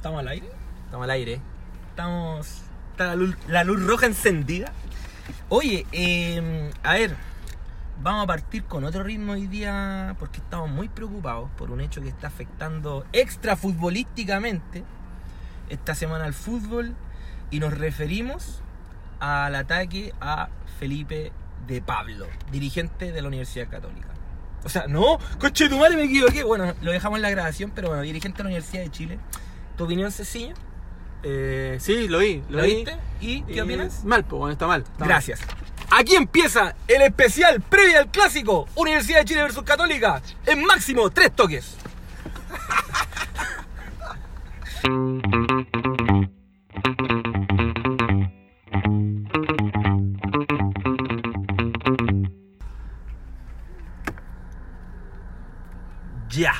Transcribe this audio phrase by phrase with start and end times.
[0.00, 0.48] ¿Estamos al aire?
[0.86, 1.40] Estamos al aire.
[1.90, 2.62] Estamos.
[2.92, 4.72] Está la luz, la luz roja encendida.
[5.50, 7.14] Oye, eh, a ver,
[8.02, 12.00] vamos a partir con otro ritmo hoy día porque estamos muy preocupados por un hecho
[12.00, 14.84] que está afectando extra futbolísticamente
[15.68, 16.94] esta semana al fútbol
[17.50, 18.62] y nos referimos
[19.18, 20.48] al ataque a
[20.78, 21.30] Felipe
[21.66, 24.08] de Pablo, dirigente de la Universidad Católica.
[24.64, 26.42] O sea, no, coche de tu madre me equivoqué.
[26.42, 29.18] Bueno, lo dejamos en la grabación, pero bueno, dirigente de la Universidad de Chile.
[29.80, 30.52] ¿Tu opinión, Cecilia?
[31.22, 32.42] Eh, sí, lo vi.
[32.50, 32.74] ¿Lo, vi.
[32.84, 32.98] viste?
[33.22, 34.04] ¿Y qué Eh, opinas?
[34.04, 34.82] Mal, pues bueno, está mal.
[34.82, 35.08] está mal.
[35.08, 35.40] Gracias.
[35.90, 41.34] Aquí empieza el especial previo al clásico Universidad de Chile versus Católica en máximo tres
[41.34, 41.78] toques.
[56.30, 56.52] Ya.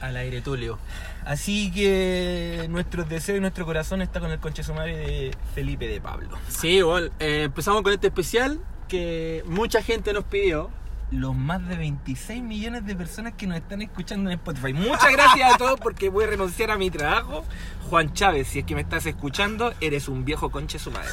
[0.00, 0.78] Al aire, Tulio.
[1.24, 6.00] Así que nuestro deseo y nuestro corazón está con el conche sumario de Felipe de
[6.00, 6.36] Pablo.
[6.48, 7.12] Sí, igual.
[7.18, 10.70] eh, empezamos con este especial que mucha gente nos pidió.
[11.10, 14.72] los más de 26 millones de personas que nos están escuchando en Spotify.
[14.72, 17.44] Muchas gracias a todos porque voy a renunciar a mi trabajo.
[17.88, 21.10] Juan Chávez, si es que me estás escuchando, eres un viejo conche su madre.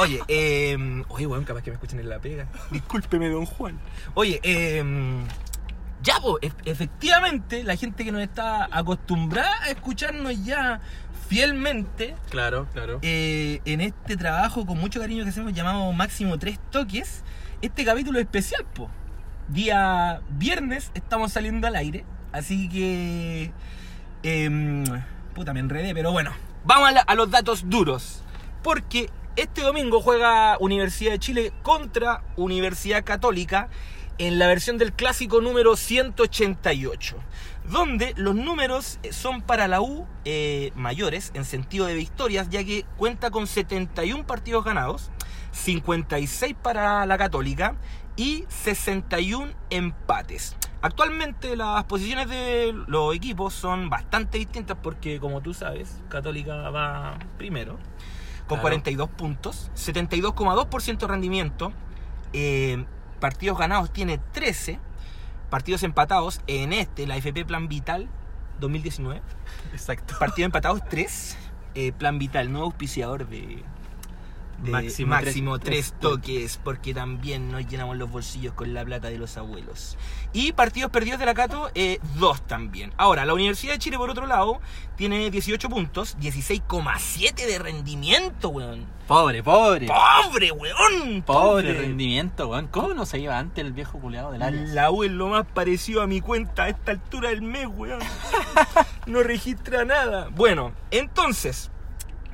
[0.00, 0.76] Oye, eh,
[1.08, 2.46] oye, weón, capaz que me escuchen en la pega.
[2.70, 3.78] Discúlpeme, don Juan.
[4.14, 4.82] Oye, eh,
[6.02, 10.80] ya, pues, efectivamente, la gente que nos está acostumbrada a escucharnos ya
[11.28, 12.98] fielmente Claro, claro.
[13.02, 17.22] eh, en este trabajo con mucho cariño que hacemos llamado Máximo Tres Toques,
[17.62, 18.88] este capítulo especial, po.
[19.48, 23.52] Día viernes estamos saliendo al aire, así que...
[24.22, 24.84] em,
[25.34, 26.32] puta, me enredé, pero bueno.
[26.64, 28.22] Vamos a, la- a los datos duros.
[28.62, 33.68] Porque este domingo juega Universidad de Chile contra Universidad Católica
[34.18, 37.16] en la versión del clásico número 188,
[37.70, 42.64] donde los números eh, son para la U eh, mayores en sentido de victorias, ya
[42.64, 45.10] que cuenta con 71 partidos ganados,
[45.52, 47.76] 56 para la Católica
[48.16, 50.56] y 61 empates.
[50.82, 57.18] Actualmente las posiciones de los equipos son bastante distintas porque como tú sabes, Católica va
[57.36, 57.78] primero
[58.46, 58.62] con Claro.
[58.62, 61.72] 42 puntos, 72,2% de rendimiento,
[62.32, 62.84] eh,
[63.20, 64.78] partidos ganados tiene 13,
[65.50, 68.08] partidos empatados en este, la FP Plan Vital
[68.60, 69.22] 2019,
[69.72, 70.14] Exacto.
[70.18, 71.36] partidos empatados 3,
[71.74, 73.62] eh, Plan Vital, nuevo auspiciador de,
[74.62, 78.84] de Máximo máximo, tres- 3 tres toques, porque también nos llenamos los bolsillos con la
[78.84, 79.96] plata de los abuelos.
[80.32, 81.70] Y partidos perdidos de la Cato,
[82.18, 82.92] 2 también.
[82.96, 84.60] Ahora, la Universidad de Chile, por otro lado,
[84.96, 88.86] tiene 18 puntos, 16,7 de rendimiento, weón.
[89.06, 89.86] Pobre, pobre.
[89.86, 91.22] ¡Pobre, weón!
[91.22, 92.66] Pobre rendimiento, weón.
[92.66, 94.60] ¿Cómo no se iba antes el viejo culeado del área?
[94.60, 98.00] La U es lo más parecido a mi cuenta a esta altura del mes, weón.
[99.06, 100.28] No registra nada.
[100.32, 101.70] Bueno, entonces,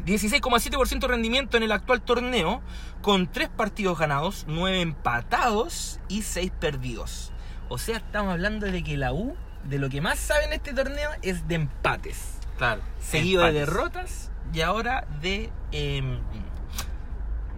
[0.07, 2.61] 16,7% de rendimiento en el actual torneo,
[3.03, 7.33] con 3 partidos ganados, 9 empatados y 6 perdidos.
[7.69, 10.75] O sea, estamos hablando de que la U, de lo que más sabe en este
[10.75, 12.39] torneo, es de empates.
[12.59, 12.83] Claro.
[13.01, 15.51] Seguido de derrotas y ahora de...
[15.73, 16.19] em,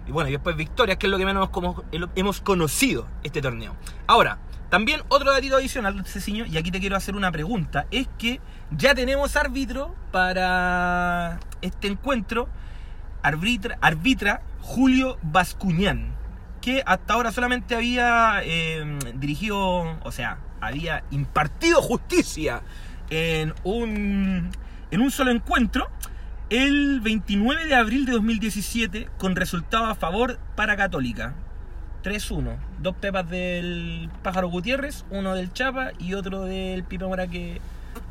[0.07, 1.83] y bueno, y después victorias, que es lo que menos como,
[2.15, 3.75] hemos conocido este torneo.
[4.07, 4.39] Ahora,
[4.71, 8.41] también otro datito adicional, Ceciño, y aquí te quiero hacer una pregunta, es que
[8.71, 12.49] ya tenemos árbitro para este encuentro,
[13.23, 16.13] arbitra, Julio Bascuñán,
[16.61, 19.59] que hasta ahora solamente había eh, dirigido,
[20.03, 22.63] o sea, había impartido justicia
[23.11, 24.51] en un,
[24.91, 25.89] en un solo encuentro
[26.51, 31.35] el 29 de abril de 2017 con resultado a favor para Católica.
[32.11, 32.57] 3-1.
[32.79, 37.61] Dos pepas del Pájaro Gutiérrez, uno del Chapa y otro del Pipe Mora que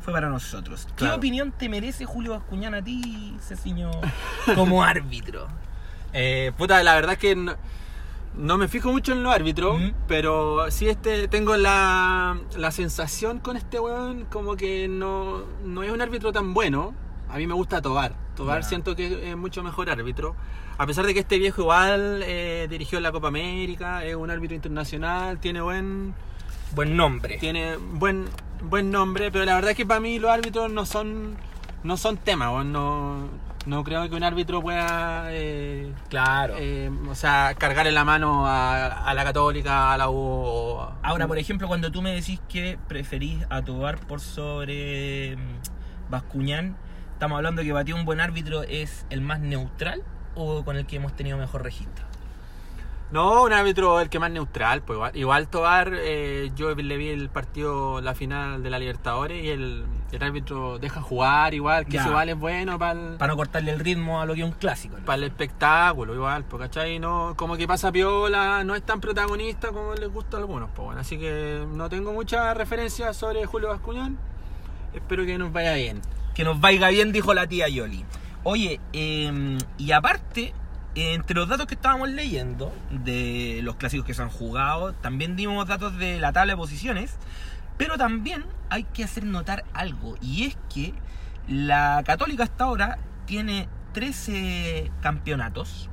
[0.02, 0.86] fue para nosotros.
[0.96, 3.90] ¿Qué opinión te merece Julio Bascuñán a ti, Ceciño,
[4.54, 5.46] como árbitro?
[6.18, 7.56] Eh, puta, la verdad es que no,
[8.38, 9.90] no me fijo mucho en los árbitros, Mm.
[10.08, 15.90] pero sí este, tengo la, la sensación con este weón como que no, no es
[15.90, 16.94] un árbitro tan bueno.
[17.36, 18.12] A mí me gusta Tobar.
[18.34, 18.68] Tobar Ya.
[18.68, 20.34] siento que es mucho mejor árbitro.
[20.78, 24.54] A pesar de que este viejo igual eh, dirigió la Copa América, es un árbitro
[24.56, 26.14] internacional, tiene buen,
[26.74, 27.36] Buen nombre.
[27.36, 28.24] tiene buen,
[28.62, 31.36] buen nombre, pero la verdad es que para mí los árbitros no son,
[31.84, 33.28] no son tema, no,
[33.66, 35.26] no creo que un árbitro pueda...
[35.30, 36.54] eh, Claro.
[36.58, 40.14] eh, o sea, cargarle la mano a, a la Católica, a la U.
[40.16, 46.10] o- Ahora, por ejemplo, cuando tú me decís que preferís a Tobar por sobre mm,
[46.10, 46.76] Bascuñán,
[47.16, 50.02] ¿estamos hablando que batió un buen árbitro es el más neutral
[50.34, 52.04] o con el que hemos tenido mejor registro?
[53.10, 57.08] No, un árbitro el que más neutral, pues igual, igual Tobar, eh, yo le vi
[57.08, 61.96] el partido, la final de la Libertadores y el, el árbitro deja jugar igual, que
[61.96, 64.52] eso igual es bueno para Para no cortarle el ritmo a lo que es un
[64.52, 64.98] clásico.
[64.98, 65.06] ¿no?
[65.06, 66.98] para el espectáculo igual, pues, ¿cachai?
[66.98, 70.84] No, como que pasa piola, no es tan protagonista como les gusta a algunos, pues
[70.84, 74.18] bueno, así que no tengo muchas referencias sobre Julio Bascuñán,
[74.92, 76.02] espero que nos vaya bien.
[76.36, 78.04] Que nos vaya bien, dijo la tía Yoli.
[78.44, 80.52] Oye, eh, y aparte,
[80.94, 85.66] entre los datos que estábamos leyendo de los clásicos que se han jugado, también dimos
[85.66, 87.16] datos de la tabla de posiciones,
[87.78, 90.92] pero también hay que hacer notar algo, y es que
[91.48, 95.88] la Católica hasta ahora tiene 13 campeonatos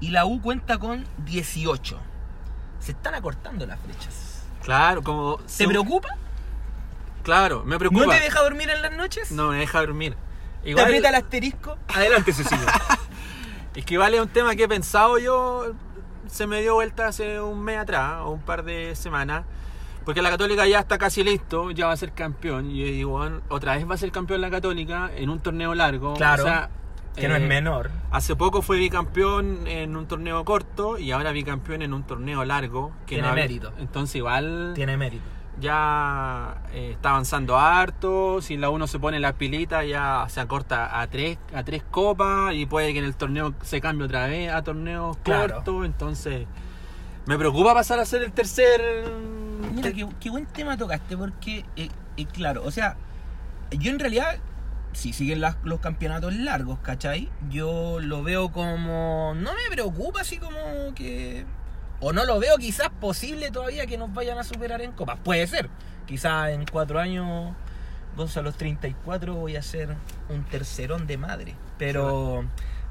[0.00, 1.98] y la U cuenta con 18.
[2.80, 4.42] Se están acortando las flechas.
[4.62, 5.38] Claro, como...
[5.38, 6.08] ¿Te preocupa?
[7.26, 8.06] Claro, me preocupa.
[8.06, 9.32] ¿No te deja dormir en las noches?
[9.32, 10.16] No, me deja dormir.
[10.62, 11.76] ¿Te Igual- aprieta el asterisco?
[11.88, 12.66] Adelante, Cecilia.
[13.74, 15.74] es que vale un tema que he pensado yo,
[16.28, 19.44] se me dio vuelta hace un mes atrás, o un par de semanas,
[20.04, 23.10] porque la Católica ya está casi listo, ya va a ser campeón, y yo digo,
[23.18, 26.14] bueno, otra vez va a ser campeón la Católica en un torneo largo.
[26.14, 26.70] Claro, o sea,
[27.16, 27.90] Que no es eh, menor.
[28.12, 32.92] Hace poco fue bicampeón en un torneo corto y ahora bicampeón en un torneo largo.
[33.04, 33.72] Que Tiene no mérito.
[33.78, 35.35] Entonces igual Tiene mérito.
[35.60, 38.40] Ya eh, está avanzando harto.
[38.42, 42.54] Si la uno se pone las pilitas, ya se acorta a tres, a tres copas
[42.54, 45.54] y puede que en el torneo se cambie otra vez a torneos Claro.
[45.54, 45.86] cortos.
[45.86, 46.46] Entonces,
[47.26, 48.80] me preocupa pasar a ser el tercer.
[49.74, 52.96] Mira, qué, qué buen tema tocaste, porque, eh, eh, claro, o sea,
[53.70, 54.36] yo en realidad,
[54.92, 57.28] si siguen las- los campeonatos largos, ¿cachai?
[57.50, 59.34] Yo lo veo como.
[59.36, 60.56] No me preocupa, así como
[60.94, 61.44] que.
[62.00, 65.18] O no lo veo quizás posible todavía que nos vayan a superar en copas.
[65.22, 65.70] Puede ser.
[66.06, 67.54] Quizás en cuatro años,
[68.16, 69.96] Gonzalo, a los 34, voy a ser
[70.28, 71.54] un tercerón de madre.
[71.78, 72.44] Pero.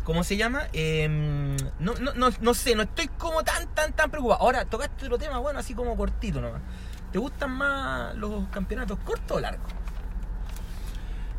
[0.03, 0.67] ¿Cómo se llama?
[0.71, 4.39] Em, no, no, no, no sé, no estoy como tan, tan, tan preocupado.
[4.39, 6.61] Ahora, tocaste otro tema, bueno, así como cortito nomás.
[7.11, 9.71] ¿Te gustan más los campeonatos cortos o largos?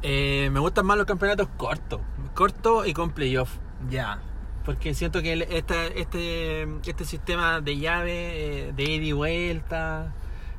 [0.02, 2.00] Eh, me gustan más los campeonatos cortos.
[2.34, 3.50] Cortos y con playoff.
[3.88, 4.20] Ya.
[4.66, 10.12] Porque siento que esta- este, este sistema de llave, eh, de ida y vuelta,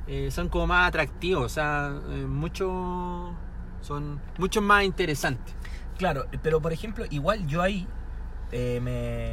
[0.07, 3.36] eh, son como más atractivos, o sea, eh, mucho,
[3.81, 5.54] son mucho más interesantes.
[5.98, 7.86] Claro, pero por ejemplo, igual yo ahí
[8.54, 9.31] eh, me,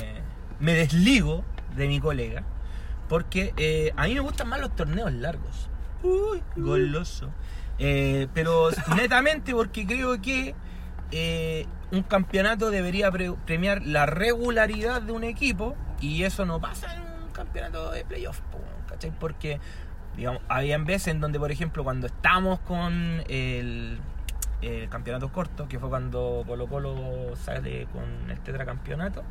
[0.59, 1.45] me desligo
[1.77, 2.43] de mi colega.
[3.09, 5.69] Porque a mí me gustan más los torneos largos.
[6.03, 7.31] Uy, goloso.
[7.79, 10.55] Pero netamente porque creo que
[11.17, 16.95] eh, un campeonato debería pre- premiar la regularidad de un equipo y eso no pasa
[16.95, 18.41] en un campeonato de playoff,
[18.89, 19.13] ¿cachai?
[19.19, 19.61] Porque
[20.17, 23.99] digamos, habían veces en donde, por ejemplo, cuando estamos con el,
[24.63, 29.23] el campeonato corto, que fue cuando Colo Colo sale con el tetracampeonato,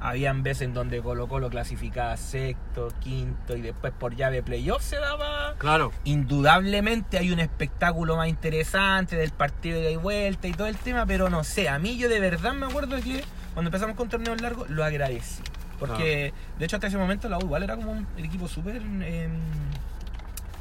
[0.00, 4.96] habían veces en donde Colo Colo clasificaba sexto, quinto y después por llave playoff se
[4.96, 10.52] daba Claro, indudablemente hay un espectáculo más interesante del partido de ida y vuelta y
[10.52, 13.22] todo el tema, pero no sé, a mí yo de verdad me acuerdo que
[13.54, 15.42] cuando empezamos con torneos largos lo agradecí.
[15.78, 19.30] Porque de hecho hasta ese momento la U igual era como un equipo súper em,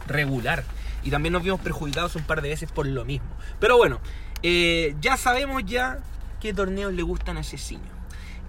[0.08, 0.64] regular.
[1.04, 3.28] Y también nos vimos perjudicados un par de veces por lo mismo.
[3.60, 4.00] Pero bueno,
[4.44, 6.00] eh, ya sabemos ya
[6.40, 7.99] qué torneos le gustan a Ceciño.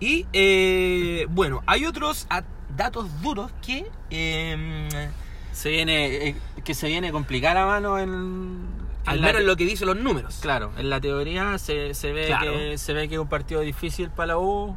[0.01, 2.27] Y eh, bueno, hay otros
[2.77, 3.87] datos duros que...
[4.11, 4.89] em,
[5.53, 8.67] se viene, eh, que se viene a complicar a mano en...
[9.05, 10.39] al en menos lo que dicen los números.
[10.41, 12.53] Claro, en la teoría se, se ve Claro.
[12.53, 14.77] que se ve que es un partido difícil para la U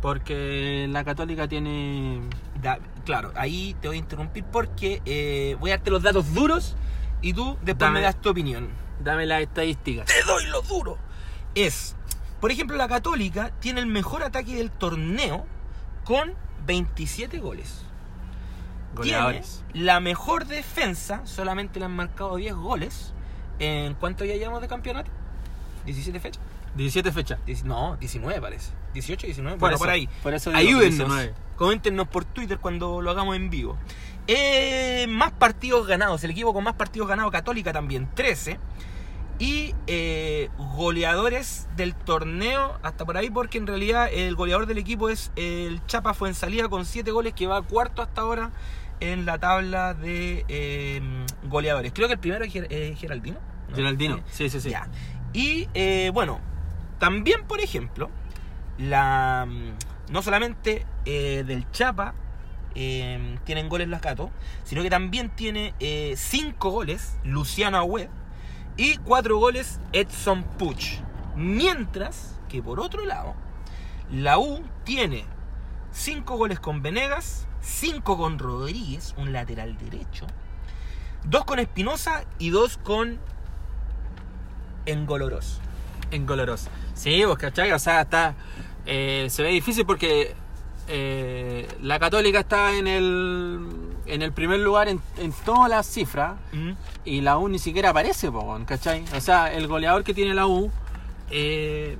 [0.00, 2.20] porque la Católica tiene
[2.62, 6.74] Da- claro, ahí te voy a interrumpir porque eh, voy a darte los datos duros
[7.20, 8.00] y tú después Dame.
[8.00, 8.68] me das tu opinión.
[9.04, 10.06] dame las estadísticas.
[10.06, 10.98] Te doy lo duro.
[11.54, 11.96] Es,
[12.40, 15.46] por ejemplo, la Católica tiene el mejor ataque del torneo
[16.04, 16.34] con
[16.66, 17.82] 27 goles.
[18.94, 19.64] Goleadores.
[19.72, 23.12] Tiene la mejor defensa, solamente le han marcado 10 goles.
[23.58, 25.10] ¿En cuánto ya llevamos de campeonato?
[25.86, 26.42] ¿17 fechas?
[26.76, 27.38] 17 fechas.
[27.64, 28.70] No, 19 parece.
[28.94, 30.08] 18, 19, Por bueno, eso, por ahí.
[30.22, 31.08] por eso Ayúdennos.
[31.08, 31.34] 19.
[31.56, 33.76] Coméntenos por Twitter cuando lo hagamos en vivo.
[34.28, 36.22] Eh, más partidos ganados.
[36.22, 38.58] El equipo con más partidos ganados, Católica también, 13.
[39.40, 45.08] Y eh, goleadores del torneo, hasta por ahí, porque en realidad el goleador del equipo
[45.10, 48.50] es el Chapa Fuensalida con 7 goles, que va cuarto hasta ahora
[49.00, 51.00] en la tabla de eh,
[51.44, 51.92] goleadores.
[51.92, 53.38] Creo que el primero es Ger- eh, Geraldino.
[53.68, 53.76] ¿no?
[53.76, 54.50] Geraldino, Sí.
[54.50, 54.70] sí, sí.
[54.70, 54.88] Ya.
[55.32, 56.40] Y eh, bueno,
[56.98, 58.10] también, por ejemplo,
[58.76, 62.14] la mm, no solamente eh, del Chapa
[62.74, 64.30] eh, tienen goles las Gato,
[64.64, 65.74] sino que también tiene
[66.16, 68.08] 5 goles Luciano Agüed
[68.78, 71.00] y 4 goles Edson Puch.
[71.36, 73.34] Mientras que por otro lado,
[74.10, 75.26] la U tiene
[75.92, 80.26] 5 goles con Venegas, cinco con Rodríguez, un lateral derecho,
[81.24, 83.18] dos con Espinosa y dos con
[84.86, 85.60] Engoloros.
[86.10, 86.68] Engoloros.
[86.94, 88.34] Sí, vos cachai, o sea, está.
[88.86, 90.34] eh, se ve difícil porque
[90.86, 93.68] eh, la Católica está en el,
[94.08, 96.34] en el primer lugar en, en todas las cifras
[97.04, 99.04] y la U ni siquiera aparece, po, ¿cachai?
[99.16, 100.70] O sea, el goleador que tiene la U
[101.30, 101.96] eh,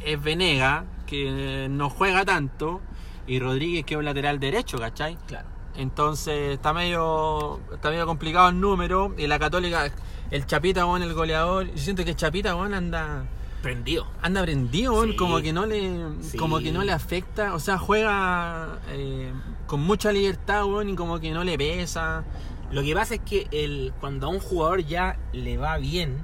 [0.00, 2.80] es Venega, que no juega tanto,
[3.26, 5.16] y Rodríguez, que es un lateral derecho, ¿cachai?
[5.26, 5.46] Claro.
[5.76, 9.14] Entonces está medio, está medio complicado el número.
[9.16, 9.90] Y la Católica,
[10.30, 11.66] el Chapita, weón, el goleador.
[11.66, 13.24] Yo siento que el Chapita, weón, anda,
[13.62, 14.06] Prendido.
[14.20, 15.16] anda prendido, Sí.
[15.16, 16.36] como que no le, Sí.
[16.36, 17.54] como que no le afecta.
[17.54, 19.32] O sea, juega eh,
[19.72, 22.24] con mucha libertad, weón, y como que no le pesa.
[22.70, 26.18] Lo que pasa es que el, cuando a un jugador ya le va bien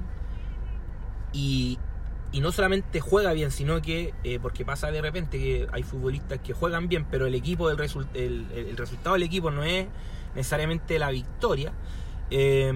[1.33, 1.79] y,
[2.31, 6.37] y no solamente juega bien, sino que, eh, porque pasa de repente que hay futbolistas
[6.39, 9.63] que juegan bien, pero el equipo, del result- el, el- el resultado del equipo no
[9.63, 9.87] es
[10.35, 11.71] necesariamente la victoria.
[12.31, 12.71] eh,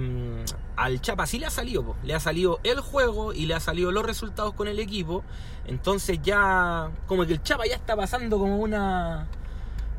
[0.75, 3.92] al Chapa sí le ha salido, le ha salido el juego y le ha salido
[3.92, 5.24] los resultados con el equipo.
[5.68, 9.27] Entonces ya, como que el Chapa ya está pasando como una,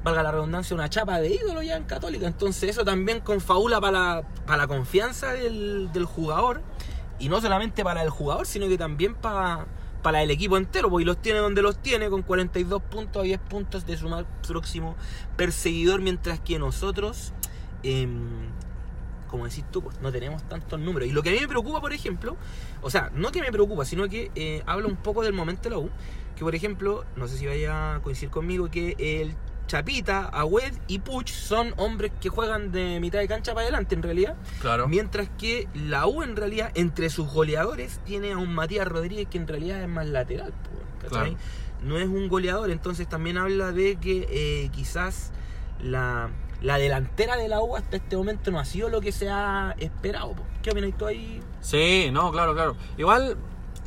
[0.04, 2.26] valga la redundancia, una chapa de ídolo ya en Católica.
[2.26, 6.60] Entonces eso también confabula para la, para la confianza del, del jugador.
[7.18, 9.66] Y no solamente para el jugador, sino que también para,
[10.02, 10.90] para el equipo entero.
[10.90, 14.24] Porque los tiene donde los tiene, con 42 puntos a 10 puntos de su más
[14.46, 14.94] próximo
[15.36, 16.02] perseguidor.
[16.02, 17.32] Mientras que nosotros,
[17.82, 18.50] em,
[19.30, 21.08] como decís tú, pues no tenemos tantos números.
[21.08, 22.36] Y lo que a mí me preocupa, por ejemplo,
[22.82, 25.70] o sea, no que me preocupa, sino que eh, habla un poco del momento de
[25.70, 25.88] la U.
[26.36, 30.98] Que por ejemplo, no sé si vaya a coincidir conmigo, que el Chapita, Agüed y
[30.98, 34.36] Puch son hombres que juegan de mitad de cancha para adelante en realidad.
[34.60, 34.88] Claro.
[34.88, 39.38] Mientras que la U en realidad, entre sus goleadores, tiene a un Matías Rodríguez que
[39.38, 40.52] en realidad es más lateral.
[41.08, 41.34] Claro.
[41.82, 45.32] No es un goleador, entonces también habla de que eh, quizás
[45.82, 46.30] la,
[46.62, 49.74] la delantera de la U hasta este momento no ha sido lo que se ha
[49.78, 50.32] esperado.
[50.32, 50.44] po.
[50.62, 51.40] ¿Qué opinas tú ahí?
[51.60, 52.76] Sí, no, claro, claro.
[52.96, 53.36] Igual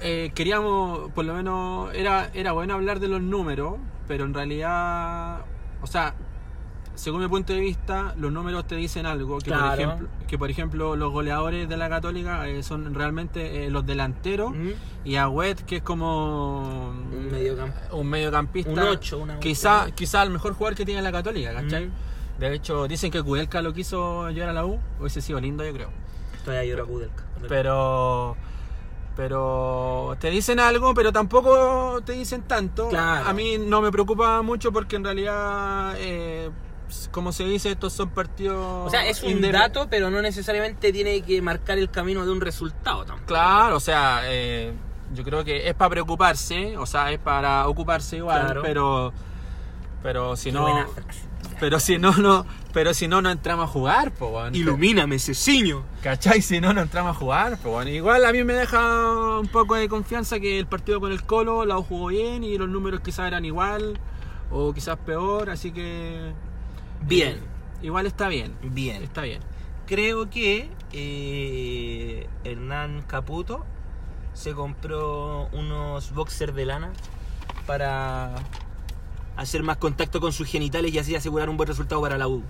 [0.02, 5.42] eh, queríamos, por lo menos, era, era bueno hablar de los números, pero en realidad,
[5.82, 6.16] o sea,
[6.98, 9.38] según mi punto de vista, los números te dicen algo.
[9.38, 13.70] Que, por, ejemplo, que por ejemplo, los goleadores de la Católica eh, son realmente eh,
[13.70, 14.70] los delanteros ¿Mm?
[15.06, 17.98] y Agüed, que es como Un mediocampo.
[17.98, 18.72] un mediocampista.
[18.72, 21.88] Un 8, una Quizá, quizá el mejor jugador que tiene la Católica, ¿cachai?
[21.88, 21.92] Mm.
[22.40, 25.74] De hecho, dicen que Kudelka lo quiso llevar a la U, hubiese sido lindo, yo
[25.74, 25.90] creo.
[26.44, 27.24] Todavía llora Kudelka.
[27.42, 27.48] Pero.
[27.50, 28.38] Pero
[30.20, 32.88] te dicen algo, pero tampoco te dicen tanto.
[32.90, 33.28] Claro.
[33.28, 36.50] A mí no me preocupa mucho porque en realidad, eh,
[37.12, 38.88] como se dice, estos son partidos.
[38.88, 42.42] O sea, es un dato, pero no necesariamente tiene que marcar el camino de un
[42.42, 43.28] resultado tampoco.
[43.28, 44.72] Claro, o sea, eh,
[45.14, 48.62] yo creo que es para preocuparse, o sea, es para ocuparse igual, Claro.
[48.62, 49.14] pero.
[50.04, 50.62] Pero si Qué no.
[50.62, 51.27] buena frase.
[51.60, 52.46] Pero si no, no.
[52.74, 54.56] Pero si no, no entramos a jugar, po, weón.
[54.56, 55.84] Ilumíname, Ceciño.
[56.04, 56.42] ¿Cachai?
[56.42, 57.58] Si no, no entramos a jugar.
[57.58, 61.12] Pues bueno, igual a mí me deja un poco de confianza que el partido con
[61.12, 64.00] el Colo la jugó bien y los números quizás eran igual
[64.52, 66.34] o quizás peor, así que.
[67.02, 67.42] Bien, eh,
[67.82, 68.56] igual está bien.
[68.62, 69.04] bien.
[69.04, 69.42] Está bien.
[69.88, 73.66] Creo que eh, Hernán Caputo
[74.34, 76.92] se compró unos boxers de lana
[77.66, 78.36] para
[79.38, 82.44] hacer más contacto con sus genitales y así asegurar un buen resultado para la U.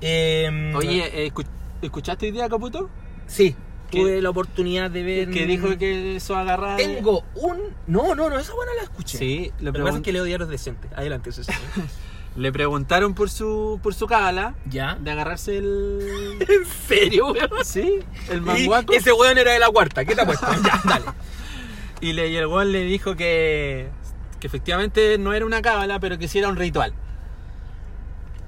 [0.00, 1.46] Em, Oye, eh, escu-
[1.80, 2.90] ¿escuchaste hoy día, Caputo?
[3.26, 3.54] sí,
[3.90, 5.30] tuve la oportunidad de ver.
[5.30, 6.76] Que dijo que eso agarra.
[6.76, 7.58] Tengo un.
[7.86, 9.18] No, no, no, esa buena la escuché.
[9.18, 10.90] Sí, Lo que pasa es que leo diarios decentes.
[10.96, 11.58] Adelante, Ceciño.
[12.36, 14.96] le preguntaron por su por su cábala ¿Ya?
[14.98, 16.38] de agarrarse el.
[16.48, 17.50] ¿En serio, weón?
[17.64, 17.98] sí,
[18.30, 18.92] el Y manguaco.
[18.94, 20.04] Ese weón era de la cuarta.
[20.06, 20.46] ¿Qué te ha puesto?
[20.64, 21.04] ya, dale.
[22.00, 23.88] Y, le, y el weón le dijo que,
[24.42, 26.92] que efectivamente no era una cábala, pero que sí era un ritual.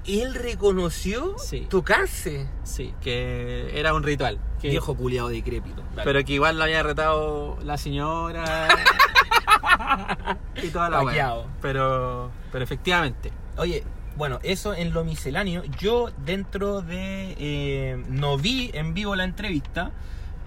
[0.05, 1.65] Él reconoció Sí.
[1.69, 2.47] tocarse.
[2.63, 4.37] Sí, que era un ritual.
[4.61, 5.83] Que, Viejo culiado decrépito.
[5.91, 6.03] Dale.
[6.03, 8.67] Pero que igual lo había retado la señora.
[10.61, 11.33] y toda la wea.
[11.61, 13.31] Pero, pero efectivamente.
[13.57, 13.85] Oye,
[14.17, 15.63] bueno, eso en lo misceláneo.
[15.79, 17.37] Yo dentro de...
[17.39, 19.91] eh, no vi en vivo la entrevista,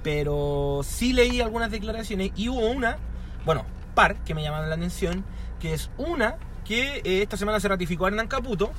[0.02, 2.98] pero sí leí algunas declaraciones y hubo una,
[3.46, 3.64] bueno,
[3.94, 5.24] par que me llamaron la atención,
[5.58, 8.70] que es una que eh, esta semana se ratificó a Hernán Caputo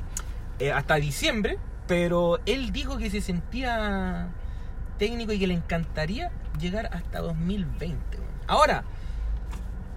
[0.60, 1.58] eh, hasta diciembre,
[1.88, 4.30] pero él dijo que se sentía
[4.98, 8.18] técnico y que le encantaría llegar hasta 2020.
[8.18, 8.30] weón.
[8.48, 8.84] Ahora,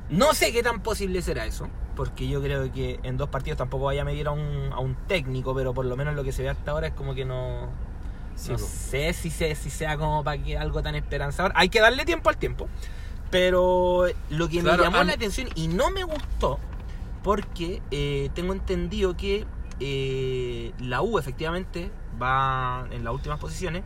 [0.09, 3.85] no sé qué tan posible será eso, porque yo creo que en dos partidos tampoco
[3.87, 6.43] vaya a medir a un, a un técnico, pero por lo menos lo que se
[6.43, 7.69] ve hasta ahora es como que no,
[8.35, 11.53] Sí, no sé si, se, si sea como para que algo tan esperanzador.
[11.55, 12.69] Hay que darle tiempo al tiempo.
[13.31, 16.59] Pero lo que Claro, me llamó la atención y no me gustó,
[17.23, 19.47] porque eh, tengo entendido que
[19.81, 23.83] eh, la U efectivamente va en las últimas posiciones,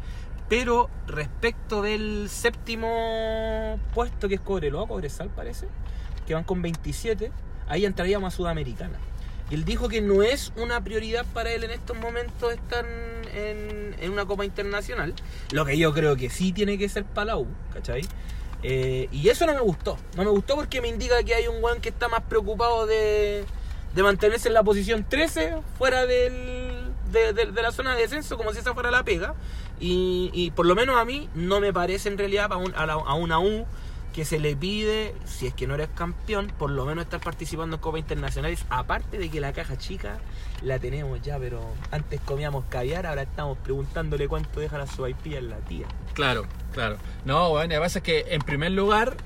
[0.49, 5.69] pero respecto del séptimo puesto que es Cobreloa, Cobresal parece,
[6.27, 7.33] que van con 27,
[7.69, 8.99] ahí entraríamos a Sudamericana.
[9.51, 12.85] Él dijo que no es una prioridad para él en estos momentos estar
[13.35, 15.15] en, en una Copa Internacional,
[15.53, 18.03] lo que yo creo que sí tiene que ser para la U, ¿cachai?
[18.63, 19.97] Eh, y eso no me gustó.
[20.17, 23.45] No me gustó porque me indica que hay un weón que está más preocupado de,
[23.95, 28.75] mantenerse en la posición 13 fuera del, de, la zona de descenso, como si esa
[28.75, 29.35] fuera la pega.
[29.79, 33.15] Y, por lo menos a mí no me parece en realidad a, un- a a
[33.15, 33.67] una U
[34.17, 37.77] que se le pide, si es que no eres campeón, por lo menos estar participando
[37.77, 38.65] en Copas Internacionales.
[38.71, 40.17] Aparte de que la caja chica
[40.63, 45.51] la tenemos ya, pero antes comíamos caviar, ahora estamos preguntándole cuánto deja la sopaipilla en
[45.51, 45.87] la tía.
[46.15, 46.97] Claro, claro.
[47.27, 49.19] No, bueno, lo que pasa es que en primer lugar,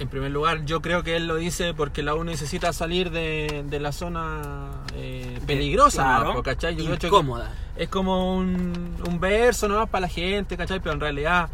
[0.00, 3.64] en primer lugar, yo creo que él lo dice porque la U necesita salir de,
[3.68, 6.34] de la zona eh, peligrosa, Claro.
[6.34, 7.54] Yo creo que incómoda.
[7.76, 10.80] es como un, un verso nomás para la gente, ¿cachai?
[10.80, 11.48] Pero en realidad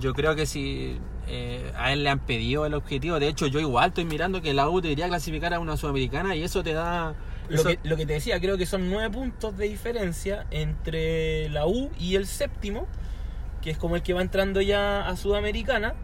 [0.00, 0.98] yo creo que si
[1.28, 4.54] eh, a él le han pedido el objetivo, de hecho yo igual estoy mirando que
[4.54, 7.14] la U debería clasificar a una sudamericana y eso te da...
[7.48, 11.66] Lo que, lo que te decía, creo que son nueve puntos de diferencia entre la
[11.66, 12.86] U y el séptimo,
[13.62, 15.94] que es como el que va entrando ya a Sudamericana,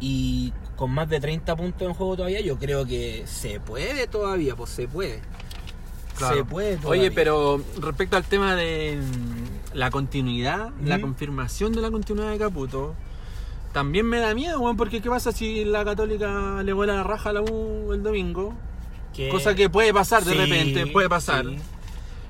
[0.00, 4.54] y con más de 30 puntos en juego todavía, yo creo que se puede todavía,
[4.56, 5.20] pues se puede.
[6.16, 6.36] Claro.
[6.36, 7.02] Se puede todavía.
[7.02, 8.98] Oye, pero respecto al tema de
[9.72, 12.94] la continuidad, la confirmación de la continuidad de Caputo,
[13.74, 17.28] también me da miedo, weón, porque ¿qué pasa si la Católica le vuela la raja
[17.30, 18.54] a la U el domingo?
[19.30, 21.44] Cosa que puede pasar de Sí, repente, puede pasar.
[21.44, 21.58] sí,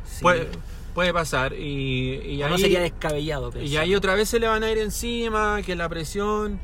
[0.07, 0.23] sí.
[0.23, 0.49] Puede,
[0.95, 1.53] puede pasar.
[1.53, 3.51] Y, y ahí, no sería descabellado.
[3.51, 3.83] y pensar.
[3.83, 6.59] ahí otra vez se le van a ir encima, que la presión,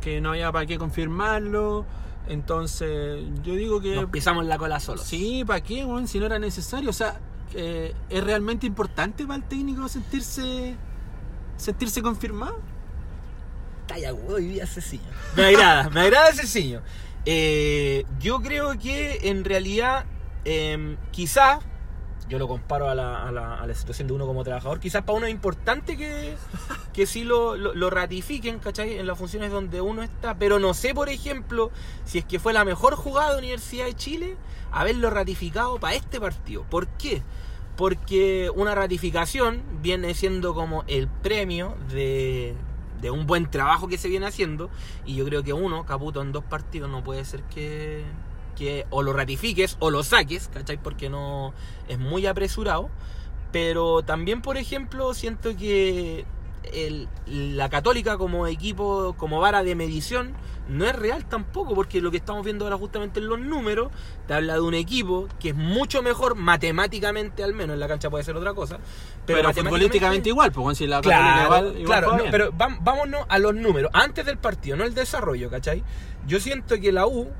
[0.00, 1.84] que no había para qué confirmarlo.
[2.28, 3.94] Entonces, yo digo que...
[3.96, 5.04] Nos pisamos la cola solos.
[5.04, 6.08] Sí, ¿para qué, weón?
[6.08, 6.90] Si no era necesario.
[6.90, 7.20] O sea,
[7.54, 10.74] eh, ¿es realmente importante para el técnico sentirse
[11.56, 12.58] sentirse confirmado?
[13.94, 15.04] Agudo hoy día Ceciño.
[15.36, 16.82] Me agrada, me agrada Ceciño.
[17.24, 20.04] Eh, yo creo que en realidad,
[20.44, 21.60] eh, quizás,
[22.28, 25.96] yo lo comparo a la situación de uno como trabajador, quizás para uno es importante
[25.96, 26.36] que,
[26.92, 28.98] que sí lo, lo, lo ratifiquen, ¿cachai?
[28.98, 31.70] En las funciones donde uno está, pero no sé, por ejemplo,
[32.04, 34.36] si es que fue la mejor jugada de Universidad de Chile,
[34.72, 36.64] haberlo ratificado para este partido.
[36.68, 37.22] ¿Por qué?
[37.76, 42.54] Porque una ratificación viene siendo como el premio de,
[43.00, 44.70] de un buen trabajo que se viene haciendo.
[45.04, 48.04] Y yo creo que uno, Caputo, en dos partidos no puede ser que,
[48.56, 50.78] que o lo ratifiques o lo saques, ¿cachai?
[50.82, 51.52] Porque no
[51.88, 52.90] es muy apresurado.
[53.52, 56.24] Pero también, por ejemplo, siento que
[56.72, 57.08] el-
[57.56, 60.34] la Católica como equipo, como vara de medición,
[60.68, 63.90] no es real tampoco, porque lo que estamos viendo ahora justamente en los números,
[64.26, 68.10] te habla de un equipo que es mucho mejor matemáticamente, al menos en la cancha
[68.10, 68.78] puede ser otra cosa,
[69.26, 73.24] Pero, matemáticamente- futbolísticamente igual, pues si la Claro, igual, igual claro, no, pero vam- vámonos
[73.28, 75.84] a los números, antes del partido, no el desarrollo, ¿cachai?
[76.26, 77.30] Yo siento que la U,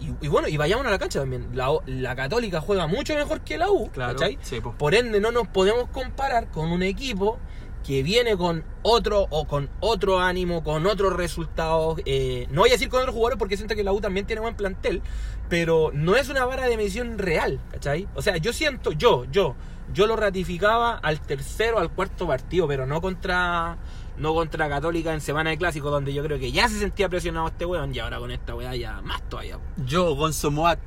[0.00, 3.42] y, y bueno, y vayamos a la cancha también, la, la Católica juega mucho mejor
[3.42, 4.38] que la U, Claro, ¿cachai?
[4.40, 4.74] sí, pues.
[4.76, 7.38] Por ende, no nos podemos comparar con un equipo
[7.86, 12.00] que viene con otro o con otro ánimo, con otros resultados.
[12.04, 14.40] eh, no voy a decir con otros jugadores porque siento que la U también tiene
[14.42, 15.02] buen plantel,
[15.48, 18.06] pero no es una vara de medición real, ¿cachai?
[18.14, 19.54] O sea, yo siento, yo, yo,
[19.92, 23.76] yo lo ratificaba al tercero, al cuarto partido, pero no contra
[24.18, 27.48] no contra Católica en semana de clásico, donde yo creo que ya se sentía presionado
[27.48, 29.58] este weón, y ahora con esta weá ya más todavía.
[29.86, 30.78] Yo, Gonzo Moat.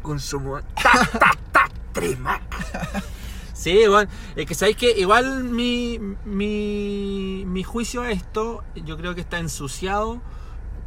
[0.00, 2.40] Con su mu- ta, ta, ta, trema.
[3.54, 9.14] Sí, bueno, es que sabéis que igual mi, mi, mi juicio a esto, yo creo
[9.14, 10.20] que está ensuciado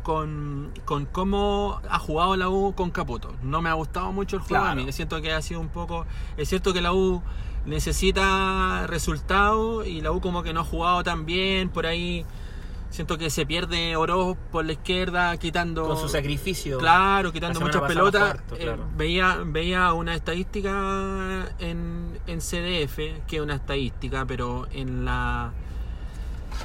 [0.04, 3.36] con, con cómo ha jugado la U con Caputo.
[3.42, 4.92] No me ha gustado mucho el juego a mí.
[4.92, 6.06] Siento que ha sido un poco.
[6.38, 7.22] Es cierto que la U
[7.66, 11.70] necesita resultados y la U como que no ha jugado tan bien.
[11.70, 12.26] Por ahí
[12.90, 15.88] siento que se pierde Oro por la izquierda, quitando.
[15.88, 16.78] Con su sacrificio.
[16.78, 18.38] Claro, quitando muchas pelotas.
[18.58, 25.52] Eh, veía, veía una estadística en, en CDF, que es una estadística, pero en la.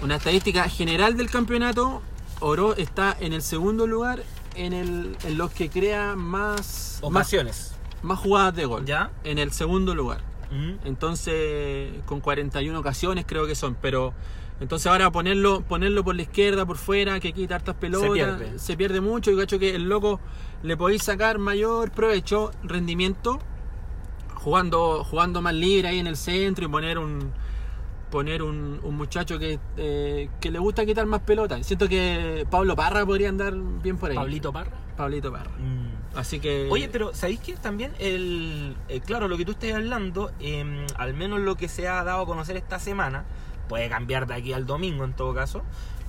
[0.02, 2.02] Una estadística general del campeonato,
[2.40, 4.22] Oro está en el segundo lugar
[4.54, 7.74] en, el, en los que crea más, más, Ocasiones.
[8.02, 8.84] más jugadas de gol.
[8.84, 9.10] ¿Ya?
[9.24, 10.20] En el segundo lugar.
[10.50, 10.86] Mm.
[10.86, 14.12] Entonces, con 41 ocasiones creo que son, pero
[14.60, 18.58] entonces ahora ponerlo ponerlo por la izquierda, por fuera, que quita hartas pelotas, pierde.
[18.58, 20.20] se pierde mucho y cacho que el loco
[20.62, 23.40] le podéis sacar mayor provecho, rendimiento,
[24.34, 27.32] jugando, jugando más libre ahí en el centro y poner un,
[28.10, 31.60] poner un, un muchacho que, eh, que le gusta quitar más pelota.
[31.62, 34.16] Siento que Pablo Parra podría andar bien por ahí.
[34.16, 34.76] Pablito Parra.
[34.96, 35.50] Pablito Parra.
[36.14, 36.68] Así que.
[36.70, 41.14] Oye, pero ¿sabéis que también el, eh, claro, lo que tú estás hablando, eh, al
[41.14, 43.24] menos lo que se ha dado a conocer esta semana,
[43.72, 45.62] puede cambiar de aquí al domingo en todo caso,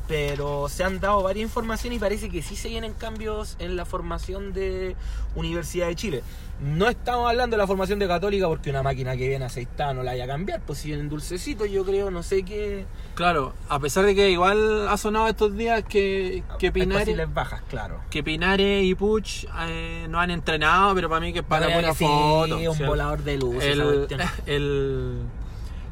[0.06, 3.86] pero se han dado varias informaciones y parece que sí se vienen cambios en la
[3.86, 4.98] formación de
[5.34, 6.24] Universidad de Chile.
[6.62, 10.04] No estamos hablando de la formación de Católica porque una máquina que viene aceitada no
[10.04, 12.86] la vaya a cambiar, pues si vienen dulcecitos, yo creo, no sé qué.
[13.16, 17.04] Claro, a pesar de que igual ha sonado estos días que, que Pinares.
[17.06, 18.02] posibles bajas, claro.
[18.10, 21.94] que Pinares y Puch eh, no han entrenado, pero para mí que es para pura
[21.94, 22.58] sí, foto.
[22.58, 23.64] un O sea, volador de luz.
[23.64, 25.22] el,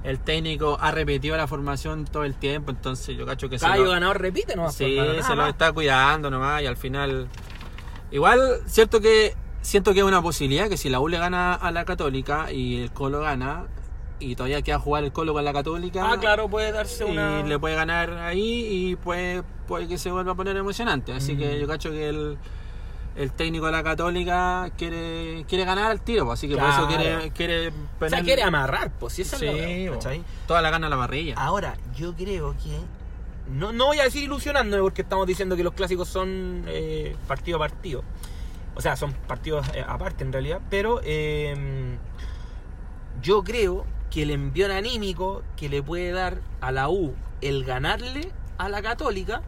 [0.04, 3.86] el técnico ha repetido la formación todo el tiempo, entonces yo cacho que se Cayo
[3.86, 7.28] lo, ganador repite, no sí, se lo está cuidando nomás y al final...
[8.12, 11.72] Igual, cierto que siento que es una posibilidad que si la U le gana a
[11.72, 13.68] la Católica y el Colo gana
[14.20, 16.12] y todavía queda jugar el Colo con la Católica...
[16.12, 17.44] Ah, claro, puede darse Y una.
[17.44, 21.14] le puede ganar ahí y puede, puede que se vuelva a poner emocionante.
[21.14, 22.38] Así que yo cacho que el,
[23.16, 26.88] el técnico de la Católica quiere, quiere ganar al tiro, pues, así que por eso
[26.88, 30.98] quiere, quiere O sea, quiere amarrar, pues, si Sí, es toda la gana a la
[30.98, 31.36] parrilla.
[31.38, 32.78] Ahora, yo creo que.
[33.50, 37.58] No, no voy a decir ilusionándome porque estamos diciendo que los clásicos son eh, partido
[37.58, 38.04] a partido.
[38.76, 40.62] O sea, son partidos eh, aparte en realidad.
[40.70, 41.98] Pero eh,
[43.22, 48.32] yo creo que el envión anímico que le puede dar a la U el ganarle
[48.58, 49.42] a la Católica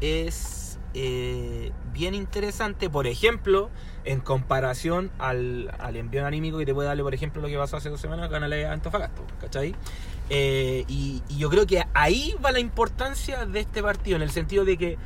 [0.00, 0.57] es
[1.00, 2.90] eh, bien interesante.
[2.90, 3.70] Por ejemplo,
[4.04, 7.76] en comparación al, al envío anímico que te puede darle, por ejemplo, lo que pasó
[7.76, 9.76] hace dos semanas, ganarle a Antofagasta, ¿cachai?
[10.28, 14.30] Eh, y, y yo creo que ahí va la importancia de este partido, en el
[14.30, 14.98] sentido de que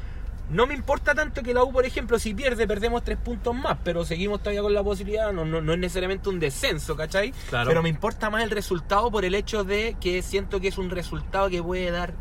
[0.51, 3.77] no me importa tanto que la U, por ejemplo, si pierde, perdemos tres puntos más,
[3.85, 7.33] pero seguimos todavía con la posibilidad, no, no, no es necesariamente un descenso, ¿cachai?
[7.51, 7.69] Claro.
[7.69, 10.91] Pero me importa más el resultado por el hecho de que siento que es un
[10.91, 12.15] resultado que puede dar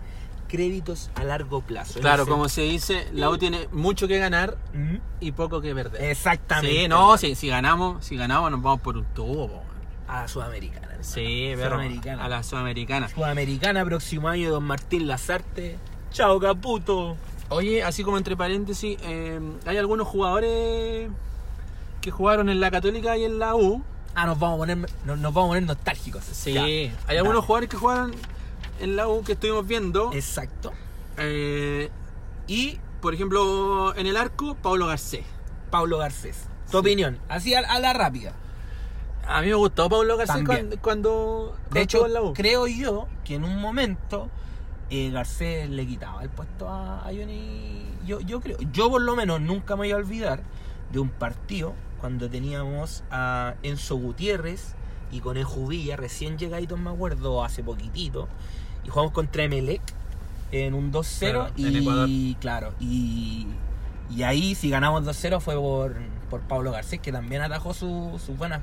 [0.51, 1.99] créditos a largo plazo.
[2.01, 4.97] Claro, como se dice, la U tiene mucho que ganar ¿Mm?
[5.21, 6.03] y poco que perder.
[6.11, 6.81] Exactamente.
[6.81, 9.63] Sí, no, sí, si ganamos, si ganamos nos vamos por un tubo.
[10.07, 10.87] A la Sudamericana.
[10.87, 11.03] hermano.
[11.03, 12.25] Sí, pero Sudamericana.
[12.25, 13.07] a la Sudamericana.
[13.07, 15.77] Sudamericana, próximo año, Don Martín Lazarte.
[16.11, 17.15] Chao, Caputo.
[17.47, 21.09] Oye, así como entre paréntesis, eh, hay algunos jugadores
[22.01, 23.81] que jugaron en la Católica y en la U.
[24.15, 26.23] Ah, nos vamos a poner, nos, nos vamos a poner nostálgicos.
[26.25, 26.63] Sí, Ya.
[26.63, 28.11] hay algunos jugadores que jugaron
[28.81, 30.11] en la U que estuvimos viendo.
[30.13, 30.71] Exacto.
[31.17, 31.89] Eh,
[32.47, 35.25] y, por ejemplo, en el arco, Pablo Garcés.
[35.69, 36.47] Pablo Garcés.
[36.65, 36.77] Tu Sí.
[36.77, 38.33] opinión, así a, a la rápida.
[39.27, 42.33] A mí me gustó Pablo Garcés cuando, cuando, De hecho, en la U.
[42.33, 44.29] creo yo que en un momento
[44.89, 47.85] eh, Garcés le quitaba el puesto a, a Johnny.
[48.05, 50.41] Yo, yo creo, yo por lo menos nunca me voy a olvidar
[50.91, 54.73] de un partido cuando teníamos a Enzo Gutiérrez
[55.11, 58.27] y Conejo Villa, recién llegaditos, me acuerdo, hace poquitito,
[58.85, 59.81] y jugamos contra Emelec
[60.51, 62.09] en un 2-0 Claro, en Ecuador.
[62.09, 63.47] y claro, y,
[64.09, 65.95] y ahí si ganamos 2-0 fue por,
[66.29, 68.61] por Pablo Garcés, que también atajó su- sus buenas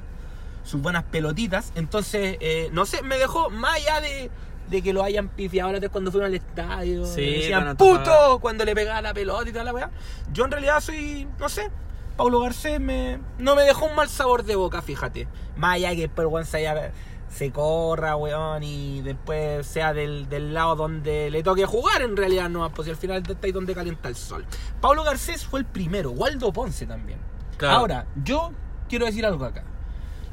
[0.65, 1.73] sus buenas pelotitas.
[1.77, 4.31] Entonces, eh, no sé, me dejó más allá de,
[4.69, 7.07] de que lo hayan pifiado la cuando fueron al estadio.
[7.07, 9.91] Sí, decían puto cuando le pegaba la pelota y toda la weá.
[10.35, 11.71] Yo en realidad soy, no sé,
[12.19, 15.27] Pablo Garcés me, no me dejó un mal sabor de boca, fíjate.
[15.57, 16.93] Más allá que después weón, se, haya-
[17.31, 22.49] se corra, weón, y después sea del, del lado donde le toque jugar en realidad,
[22.49, 24.45] no, pues si al final está ahí donde calienta el sol.
[24.81, 27.19] Pablo Garcés fue el primero, Waldo Ponce también.
[27.57, 27.79] Claro.
[27.79, 28.53] Ahora, yo
[28.89, 29.65] quiero decir algo acá.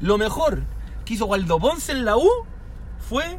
[0.00, 0.62] Lo mejor
[1.04, 2.28] que hizo Waldo Ponce en la U
[3.08, 3.38] fue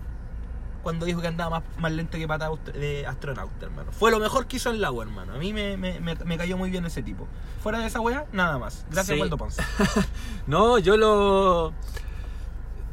[0.84, 3.92] cuando dijo que andaba más, más lento que pata de astronauta, hermano.
[3.92, 5.34] Fue lo mejor que hizo en la U, hermano.
[5.34, 7.28] A mí me, me- me- me cayó muy bien ese tipo.
[7.62, 8.86] Fuera de esa weá, nada más.
[8.90, 9.20] Gracias, Sí.
[9.20, 9.62] Waldo Ponce.
[10.48, 11.74] No, yo lo.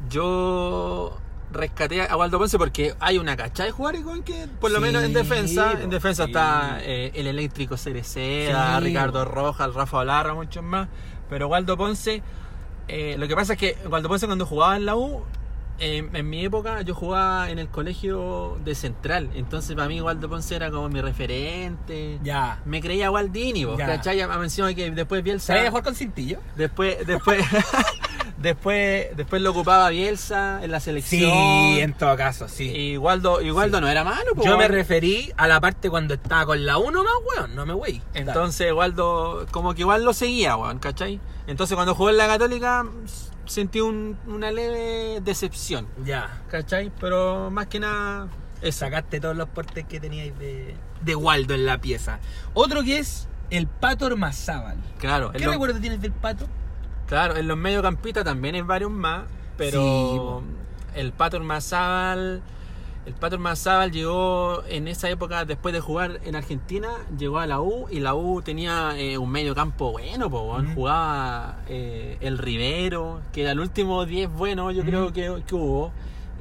[0.09, 1.17] Yo
[1.51, 4.83] rescaté a Waldo Ponce porque hay una cachada de jugadores con que, por lo Sí,
[4.83, 6.31] menos en defensa, en defensa sí.
[6.31, 9.23] está eh, el eléctrico Cereceda, Sí, Ricardo.
[9.25, 10.87] Rojas, Rafa Olarra, muchos más.
[11.29, 12.21] Pero Waldo Ponce,
[12.87, 15.23] eh, lo que pasa es que Waldo Ponce cuando jugaba en la U,
[15.79, 19.29] en mi época yo jugaba en el colegio de Central.
[19.35, 22.19] Entonces para mí Waldo Ponce era como mi referente.
[22.23, 22.61] Ya.
[22.65, 23.85] Me creía Waldini, vos, Ya.
[23.87, 24.21] ¿cachai?
[24.21, 25.53] A mención que después Bielsa.
[25.53, 26.39] ¿Sabes jugar con cintillo?
[26.55, 27.43] Después, después,
[28.37, 31.31] después, después lo ocupaba Bielsa en la selección.
[31.31, 32.71] Sí, en todo caso, sí.
[32.71, 33.81] Y Waldo, y Waldo Sí.
[33.83, 37.03] no era malo, po, Yo me referí a la parte cuando estaba con la 1
[37.03, 37.55] más, weón.
[37.55, 38.01] No me wey.
[38.13, 41.19] Entonces Waldo, como que igual lo seguía, weón, ¿cachai?
[41.47, 42.85] Entonces cuando jugó en la Católica
[43.45, 46.41] sentí un- una leve decepción, Ya.
[46.49, 46.91] ¿cachai?
[46.99, 48.27] Pero más que nada.
[48.71, 52.19] Sacaste todos los portes que teníais de, de Waldo en la pieza.
[52.53, 54.77] Otro que es el Pato Ormazábal.
[54.97, 56.47] Claro, ¿Qué recuerdo tienes del Pato?
[57.07, 59.25] claro, en los mediocampistas también hay varios más,
[59.57, 60.41] pero
[60.93, 62.41] Sí, el Pato Mazábal
[63.05, 67.61] El Pato Ormazábal llegó en esa época, después de jugar en Argentina, llegó a la
[67.61, 70.57] U y la U tenía eh, un medio campo bueno, po.
[70.59, 70.73] Mm.
[70.73, 75.91] jugaba eh, el Rivero, que era el último 10 bueno, yo creo que, que hubo.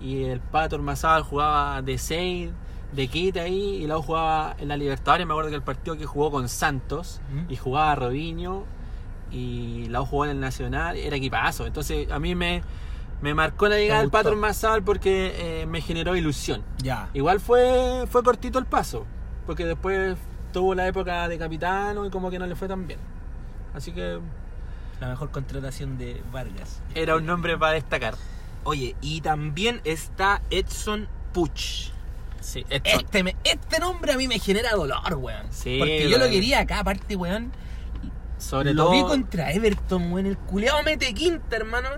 [0.00, 2.50] Y el Pato Ormazábal jugaba de 6,
[2.92, 5.26] de quita ahí, y la U jugaba en la Libertadores.
[5.26, 7.52] Me acuerdo que el partido que jugó con Santos Mm.
[7.52, 8.64] y jugaba Robinho
[9.30, 11.66] y la U jugó en el Nacional, era equipazo.
[11.66, 12.62] Entonces a mí me,
[13.24, 14.18] me marcó la llegada del gustó?
[14.18, 16.62] Pato Ormazábal porque eh, me generó ilusión.
[16.78, 17.08] Ya.
[17.14, 19.06] Igual fue, fue cortito el paso,
[19.46, 20.16] porque después
[20.52, 23.00] tuvo la época de capitano y como que no le fue tan bien.
[23.74, 24.20] Así que
[25.00, 26.80] La mejor contratación de Vargas.
[26.94, 28.14] era un nombre para destacar.
[28.62, 31.90] Oye, y también está Edson Puch.
[32.40, 33.00] Sí, Edson.
[33.00, 35.46] Este, me- este nombre a mí me genera dolor, weón.
[35.50, 37.50] Sí, Porque yo lo quería acá, aparte, weón.
[38.38, 38.92] Sobre lo todo.
[38.92, 40.26] vi contra Everton, weón.
[40.26, 41.88] El culeado mete quinta, hermano.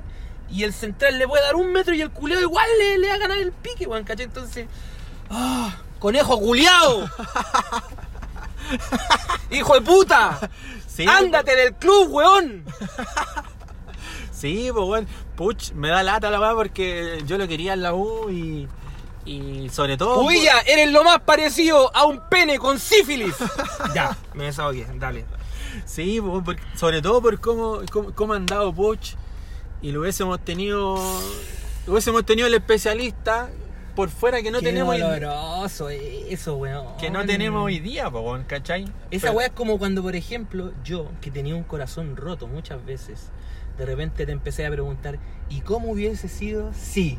[0.51, 3.15] Y el central le puede dar un metro y el culeado igual le, le va
[3.15, 4.27] a ganar el pique, weón, ¿cachai?
[4.27, 4.67] Entonces.
[5.31, 5.75] ¡Ah!
[5.99, 7.09] ¡Conejo culeado!
[9.51, 10.51] ¡Hijo de puta!
[10.87, 12.65] Sí, ¡Ándate del club, weón!
[14.33, 17.95] Sí, pues bueno, Puch me da lata la weá porque yo lo quería en la
[17.95, 18.69] U y,
[19.25, 20.17] y sobre todo.
[20.21, 23.35] Cubilla, eres lo más parecido a un pene con sífilis.
[23.95, 25.25] ya, me desahogué, dale.
[25.87, 29.15] Sí, pues, por- sobre todo por cómo, cómo, cómo ha andado Puch
[29.83, 30.97] y lo hubiésemos tenido.
[31.87, 33.49] Hubiésemos tenido el especialista
[33.95, 34.99] por fuera que no Qué tenemos.
[34.99, 36.97] doloroso eso, weón.
[36.99, 38.85] Que no tenemos hoy día, weón, ¿cachai?
[39.11, 42.85] Esa Pero- weá es como cuando, por ejemplo, yo, que tenía un corazón roto muchas
[42.85, 43.29] veces,
[43.79, 47.19] de repente te empecé a preguntar, ¿y cómo hubiese sido si?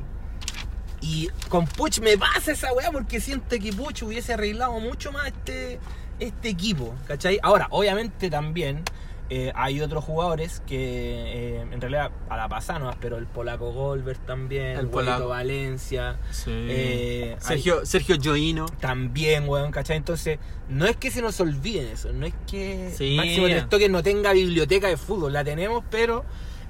[1.01, 5.27] Y con Puch me pasa esa weá porque siento que Puch hubiese arreglado mucho más
[5.27, 5.79] este,
[6.19, 7.39] este equipo, ¿cachai?
[7.43, 8.83] Ahora, obviamente también
[9.29, 13.71] eh, hay otros jugadores que eh, en realidad a la pasada nomás, pero el polaco
[13.73, 15.27] Goldberg también, El polaco.
[15.27, 16.51] Valencia, Sí.
[16.51, 18.65] eh, Sergio, Sergio Gioino.
[18.79, 19.97] también, weón, ¿cachai?
[19.97, 23.15] Entonces, no es que se nos olviden eso, no es que Sí.
[23.17, 26.23] Máximo Tres Toques no tenga biblioteca de fútbol, la tenemos, pero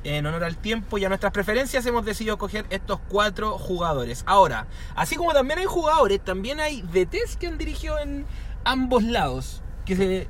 [0.03, 4.23] en honor al tiempo y a nuestras preferencias hemos decidido coger estos cuatro jugadores.
[4.25, 4.65] Ahora,
[4.95, 8.25] así como también hay jugadores, también hay DTs que han dirigido en
[8.63, 10.27] ambos lados, que se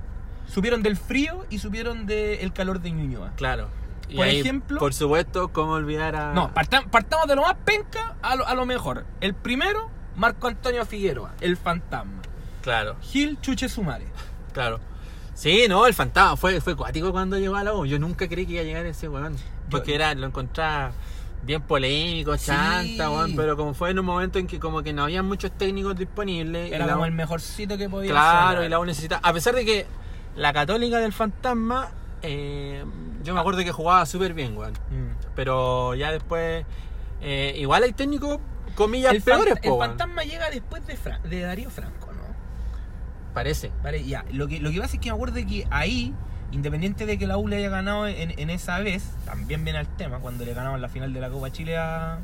[0.48, 3.34] supieron del frío y supieron del calor de Ñuñoa.
[3.36, 3.70] Claro.
[4.10, 6.34] Y Por ahí, ejemplo- Por supuesto, cómo olvidar a.
[6.34, 9.06] No, partam- partamos de lo más penca a lo, a lo mejor.
[9.20, 12.22] El primero, Marco Antonio Figueroa, el fantasma.
[12.62, 12.96] Claro.
[13.02, 14.06] Gil Chuche Sumare.
[14.54, 14.80] Claro.
[15.34, 17.86] Sí, no, el fantasma fue, fue cuático cuando llegó a la U.
[17.86, 19.36] Yo nunca creí que iba a llegar ese weón.
[19.70, 20.92] Porque Yo- era, lo encontraba
[21.44, 22.48] bien polémico, Sí.
[22.48, 23.36] chanta, weón.
[23.36, 26.72] Pero como fue en un momento en que como que no había muchos técnicos disponibles.
[26.72, 28.68] Era como el mejorcito que podía Claro, ser.
[28.68, 29.20] y la U necesita.
[29.22, 29.86] A pesar de que
[30.38, 31.90] la católica del fantasma,
[32.22, 32.86] eh,
[33.24, 34.72] yo me acuerdo que jugaba súper bien, weón.
[34.74, 35.34] Mm.
[35.36, 36.66] Pero ya después.
[37.22, 38.40] eh, igual hay técnicos,
[38.76, 39.90] comillas, El, peores, po, el weón.
[39.90, 42.22] fantasma llega después de, Fra- de Darío Franco, ¿no?
[43.34, 43.72] Parece.
[43.84, 44.24] Vale, ya.
[44.32, 46.14] Lo que, lo que pasa es que me acuerdo que ahí,
[46.52, 49.88] independiente de que la U le haya ganado en, en esa vez, también viene al
[49.88, 52.20] tema, cuando le ganaron la final de la Copa Chile a,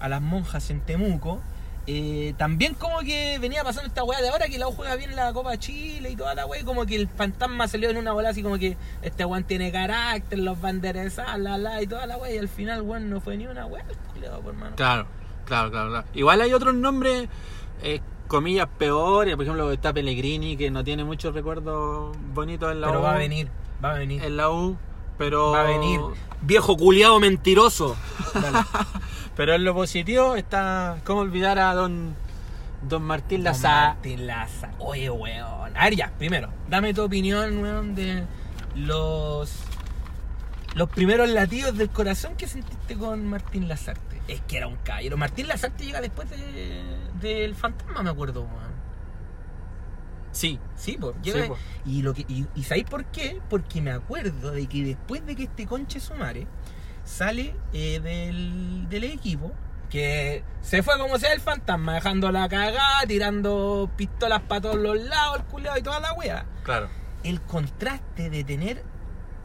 [0.00, 1.40] a las monjas en Temuco.
[1.86, 5.16] Eh, también como que venía pasando esta weá de ahora que la U juega bien
[5.16, 8.28] la Copa Chile y toda la weá, como que el fantasma salió en una bola
[8.28, 12.32] así como que este weón tiene carácter, los enderezar, la la y toda la weá,
[12.32, 13.84] y al final weón no fue ni una weá,
[14.44, 14.76] por mano.
[14.76, 15.06] Claro,
[15.44, 16.06] claro, claro, claro.
[16.14, 17.28] Igual hay otros nombres,
[17.82, 19.34] eh, comillas, peores.
[19.34, 23.02] Por ejemplo, está Pellegrini, que no tiene muchos recuerdos bonitos en la Pero U.
[23.02, 23.48] va a venir,
[23.84, 24.22] va a venir.
[24.22, 24.76] En la U,
[25.18, 25.50] pero...
[25.50, 26.00] Va a venir.
[26.42, 27.96] Viejo culiado mentiroso.
[28.34, 28.58] Dale.
[29.36, 30.98] Pero en lo positivo está...
[31.04, 32.14] ¿Cómo olvidar a don,
[32.82, 33.94] don Martín Lazá?
[33.94, 34.70] Martín Laza.
[34.78, 35.76] Oye, weón.
[35.76, 38.24] A ver, ya, primero, dame tu opinión, weón, de
[38.74, 39.54] los.
[40.74, 44.20] Los primeros latidos del corazón que sentiste con Martín Lazarte.
[44.28, 45.16] Es que era un caballero.
[45.16, 46.82] Martín Lazarte llega después de,
[47.20, 48.72] del fantasma, me acuerdo, weón.
[50.32, 51.14] Sí, Sí, pues.
[51.22, 51.30] Sí.
[51.84, 53.40] Y, lo que, y, y ¿sabéis por qué?
[53.50, 56.46] Porque me acuerdo de que después de que este conche sumare
[57.12, 59.52] sale eh, del, del equipo,
[59.90, 64.98] que se fue como sea el fantasma, dejando la cagada, tirando pistolas para todos los
[64.98, 66.46] lados, el culeado y toda la wea.
[66.64, 66.88] claro.
[67.22, 68.82] El contraste de tener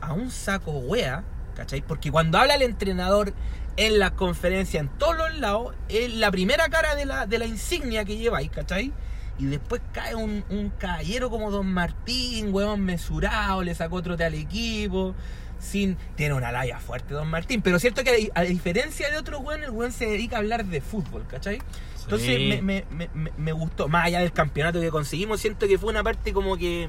[0.02, 1.24] a un saco wea,
[1.56, 1.84] ¿cachai?
[1.84, 3.34] Porque cuando habla el entrenador
[3.76, 7.46] en las conferencias, en todos los lados, es la primera cara de la, de la
[7.46, 8.94] insignia que lleváis, ¿cachai?
[9.38, 14.34] Y después cae un, un caballero como Don Martín, huevón mesurado, le sacó trote al
[14.34, 15.14] equipo.
[15.60, 19.64] Sin, tiene una laya fuerte Don Martín, pero cierto que a, diferencia de otros weón,
[19.64, 21.60] el weón se dedica a hablar de fútbol, ¿cachai?
[22.04, 22.48] Entonces Sí.
[22.48, 25.90] me, me- me- me- me gustó, más allá del campeonato que conseguimos, siento que fue
[25.90, 26.88] una parte como que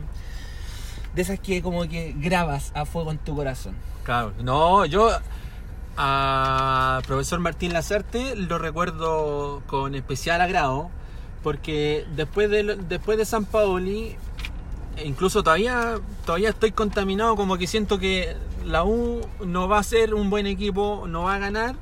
[1.14, 3.74] de esas que como que grabas a fuego en tu corazón.
[4.04, 5.10] Claro, no, yo
[5.96, 10.90] a profesor Martín Lazarte lo recuerdo con especial agrado
[11.42, 14.16] porque después de, después de San Paoli,
[15.04, 20.14] incluso todavía, todavía estoy contaminado, como que siento que la U no va a ser
[20.14, 21.74] un buen equipo, no va a ganar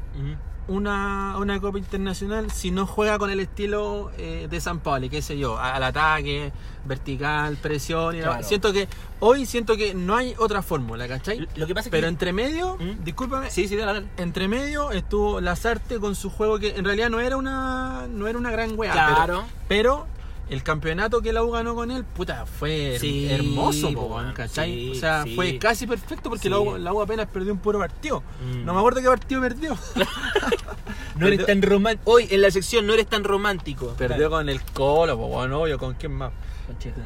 [0.68, 5.22] una, una Copa Internacional si no juega con el estilo eh, de San Paoli, qué
[5.22, 6.50] sé yo, al ataque,
[6.84, 8.16] vertical, presión.
[8.16, 8.42] y la- Claro.
[8.42, 8.88] Siento que
[9.20, 11.46] hoy siento que no hay otra fórmula, ¿cachai?
[11.54, 12.08] Lo que pasa es Pero que...
[12.08, 13.04] entre medio, ¿Mm?
[13.04, 14.06] discúlpame, Sí, sí, dale, dale.
[14.16, 18.36] entre medio estuvo Lazarte con su juego que en realidad no era una no era
[18.36, 18.90] una gran weá.
[18.92, 19.44] Claro.
[19.68, 20.06] Pero, pero
[20.48, 24.20] el campeonato que la U ganó con él, puta, fue Sí, hermoso, po.
[24.34, 24.72] ¿cachai?
[24.72, 25.34] Sí, o sea, sí.
[25.34, 28.22] fue casi perfecto porque la, U, la U apenas perdió un puro partido.
[28.44, 28.64] Mm.
[28.64, 29.76] No me acuerdo qué partido perdió.
[31.16, 32.10] No eres tan romántico.
[32.10, 33.94] Hoy en la sección no eres tan romántico.
[33.96, 36.30] perdió con el Colo, po, obvio, con quién más.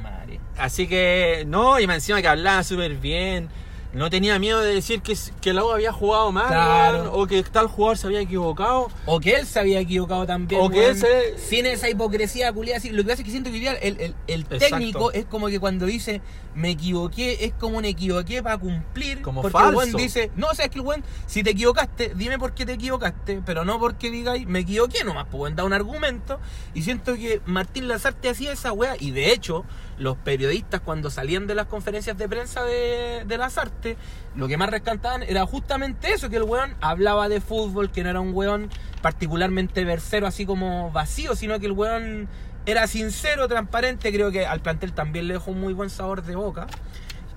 [0.02, 0.40] Madre.
[0.56, 3.48] Así que, no, y más encima que hablaba súper bien.
[3.92, 7.12] No tenía miedo de decir que, que la U había jugado mal Claro.
[7.12, 8.88] o que tal jugador se había equivocado.
[9.04, 10.60] O que él se había equivocado también.
[10.60, 12.78] O que él se- Sin esa hipocresía culiada.
[12.78, 12.90] así.
[12.90, 15.86] Lo que pasa es que siento que el, el, el técnico es como que cuando
[15.86, 16.20] dice
[16.54, 19.22] me equivoqué, es como un equivoqué para cumplir.
[19.22, 19.78] Como porque el falso.
[19.78, 22.66] weón dice, no, o sea, es que el weón, si te equivocaste, dime por qué
[22.66, 26.38] te equivocaste, pero no porque digáis me equivoqué nomás, pues da un argumento.
[26.74, 28.94] Y siento que Martín Lazarte hacía esa weá.
[28.98, 29.64] Y de hecho,
[30.00, 33.96] los periodistas cuando salían de las conferencias de prensa de, de Lazarte,
[34.34, 38.10] lo que más rescataban era justamente eso, que el weón hablaba de fútbol, que no
[38.10, 38.70] era un weón
[39.02, 42.28] particularmente versero, así como vacío, sino que el weón
[42.66, 46.34] era sincero, transparente, creo que al plantel también le dejó un muy buen sabor de
[46.34, 46.66] boca.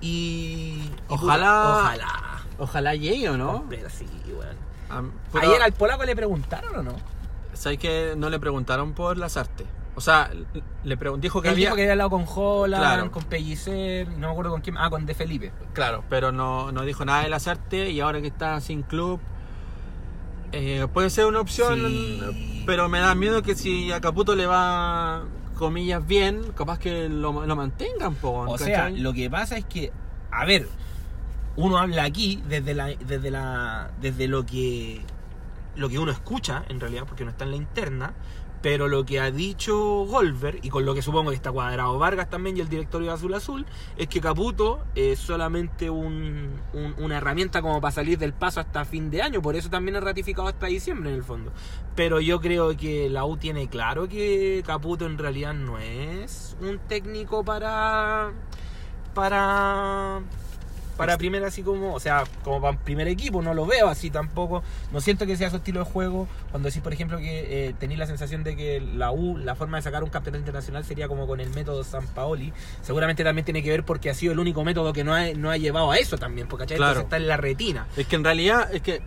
[0.00, 0.90] Y...
[1.08, 2.12] Ojalá- ojalá.
[2.58, 3.64] Ojalá llegue o no.
[3.90, 5.12] Sí, weón.
[5.32, 6.94] Pero- Ayer al polaco le preguntaron o no.
[7.52, 9.66] ¿Sabes que no le preguntaron por las artes?
[9.96, 10.30] O sea,
[10.82, 11.66] le pregun- dijo que Él había...
[11.68, 13.10] dijo que había hablado con Holland, Claro.
[13.12, 14.76] con Pellicer, no me acuerdo con quién.
[14.78, 15.52] Ah, con De Felipe.
[15.72, 19.20] Claro, pero no, no dijo nada de las artes y ahora que está sin club...
[20.52, 22.62] eh, puede ser una opción, Sí.
[22.66, 25.24] pero me da miedo que si a Caputo le va,
[25.56, 28.66] comillas, bien, capaz que lo, lo mantengan, po, O ¿cachai?
[28.66, 29.92] sea, lo que pasa es que,
[30.30, 30.68] a ver,
[31.56, 35.02] uno habla aquí desde la, desde la, desde lo que,
[35.76, 38.12] lo que uno escucha en realidad, porque no está en la interna,
[38.64, 42.30] pero lo que ha dicho Golver y con lo que supongo que está cuadrado Vargas
[42.30, 43.66] también y el directorio de Azul Azul
[43.98, 48.86] es que Caputo es solamente un- un- una herramienta como para salir del paso hasta
[48.86, 51.52] fin de año, por eso también es ratificado hasta diciembre en el fondo.
[51.94, 56.78] Pero yo creo que la U tiene claro que Caputo en realidad no es un
[56.88, 58.32] técnico para
[59.12, 60.22] para
[60.96, 64.62] para primera así como, o sea, como para primer equipo, no lo veo así tampoco.
[64.92, 66.28] No siento que sea su estilo de juego.
[66.50, 69.76] Cuando decís, por ejemplo, que eh, tenéis la sensación de que la U, la forma
[69.78, 72.52] de sacar un campeonato internacional sería como con el método San Paoli,
[72.82, 75.50] seguramente también tiene que ver porque ha sido el único método que no ha, no
[75.50, 76.76] ha llevado a eso también, porque ¿cachai?
[76.78, 77.00] Claro.
[77.00, 77.86] Está en la retina.
[77.96, 79.02] Es que en realidad, es que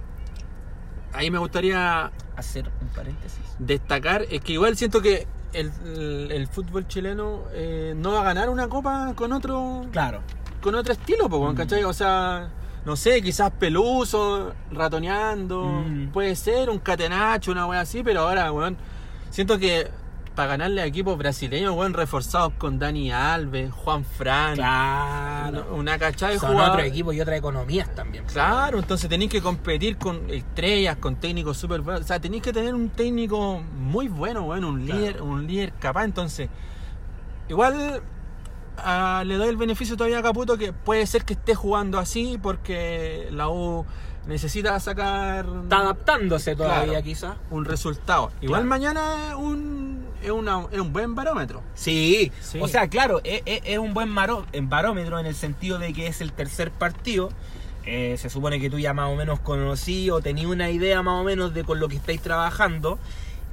[1.14, 3.40] ahí me gustaría Hacer un paréntesis.
[3.60, 8.24] destacar, es que igual siento que el, el- el fútbol chileno eh, no va a
[8.24, 10.22] ganar una copa con otro Claro.
[10.68, 11.56] Con otro estilo, Mm.
[11.56, 11.84] ¿cachai?
[11.86, 12.50] O sea,
[12.86, 16.08] no sé, quizás peluso, ratoneando, Mm.
[16.12, 18.76] puede ser un catenacho, una wea así, pero ahora, weón,
[19.30, 19.90] siento que
[20.36, 25.74] para ganarle a equipos brasileños, weón, reforzados con Dani Alves, Juan Fran, Claro.
[25.74, 26.74] una cachada de Son jugadores.
[26.76, 28.24] otro equipo y otras economías también.
[28.26, 32.02] Claro, entonces tenéis que competir con estrellas, con técnicos súper buenos.
[32.02, 35.00] O sea, tenéis que tener un técnico muy bueno, bueno, un Claro.
[35.00, 36.04] líder, un líder capaz.
[36.04, 36.50] Entonces,
[37.50, 38.02] igual
[39.26, 43.28] le doy el beneficio todavía a Caputo que puede ser que esté jugando así porque
[43.32, 43.86] la U
[44.28, 47.04] necesita sacar Está adaptándose todavía Claro.
[47.04, 47.36] quizás.
[47.50, 48.32] un resultado.
[48.42, 48.70] Igual Claro.
[48.70, 51.62] mañana es un, es, una- es un buen barómetro.
[51.76, 52.60] Sí, Sí.
[52.62, 54.14] o sea, claro, es, es- es un buen
[54.52, 57.30] en barómetro en el sentido de que es el tercer partido.
[57.86, 61.22] Eh, se supone que tú ya más o menos conocí o tenías una idea más
[61.22, 63.00] o menos de con lo que estáis trabajando.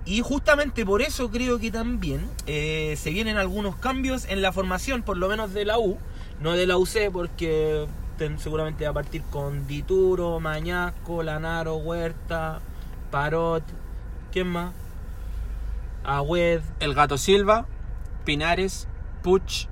[0.06, 5.02] Y justamente por eso creo que también eh, se vienen algunos cambios en la formación,
[5.02, 5.96] por lo menos de la U,
[6.40, 7.86] no de la UC, porque
[8.18, 12.60] ten- seguramente va a partir con Dituro, Mañasco, Lanaro, Huerta,
[13.10, 13.62] Parot,
[14.30, 14.72] ¿quién más?
[16.04, 17.66] Agüed, El Gato Silva,
[18.26, 18.86] Pinares,
[19.22, 19.66] Puch,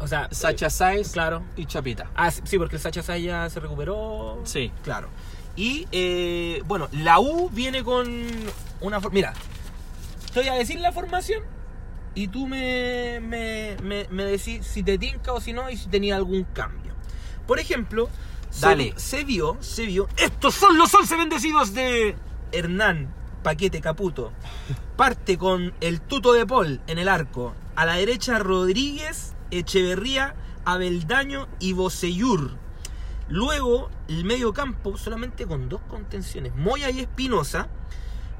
[0.00, 1.42] o sea, Sacha eh, Sáez claro.
[1.56, 2.10] y Chapita.
[2.16, 4.40] Ah, sí, porque el Sacha Sáez ya se recuperó.
[4.44, 4.72] Sí.
[4.82, 5.08] Claro.
[5.54, 8.10] Y eh, bueno, la U viene con
[8.80, 9.34] una for- Mira,
[10.40, 11.42] voy a decir la formación
[12.14, 15.88] y tú me, me, me, me decís si te tinca o si no y si
[15.88, 16.92] tenía algún cambio.
[17.46, 18.08] Por ejemplo,
[18.50, 18.94] se- Dale.
[18.96, 20.08] Se, vio, se vio.
[20.16, 22.16] Estos son los 11 bendecidos de
[22.52, 24.32] Hernán Paquete Caputo.
[24.96, 27.54] Parte con el tuto de Paul en el arco.
[27.74, 30.34] A la derecha Rodríguez, Echeverría,
[30.64, 32.56] Abeldaño y Bocellur.
[33.28, 37.68] Luego el medio campo solamente con dos contenciones, Moya y Espinosa,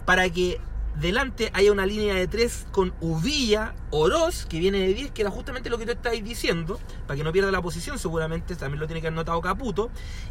[0.05, 0.61] para que
[1.01, 5.31] delante haya una línea de tres con Uvilla, Oroz, que viene de 10, que era
[5.31, 8.87] justamente lo que tú estáis diciendo, para que no pierda la posición, seguramente también lo
[8.87, 9.91] tiene que haber notado Caputo,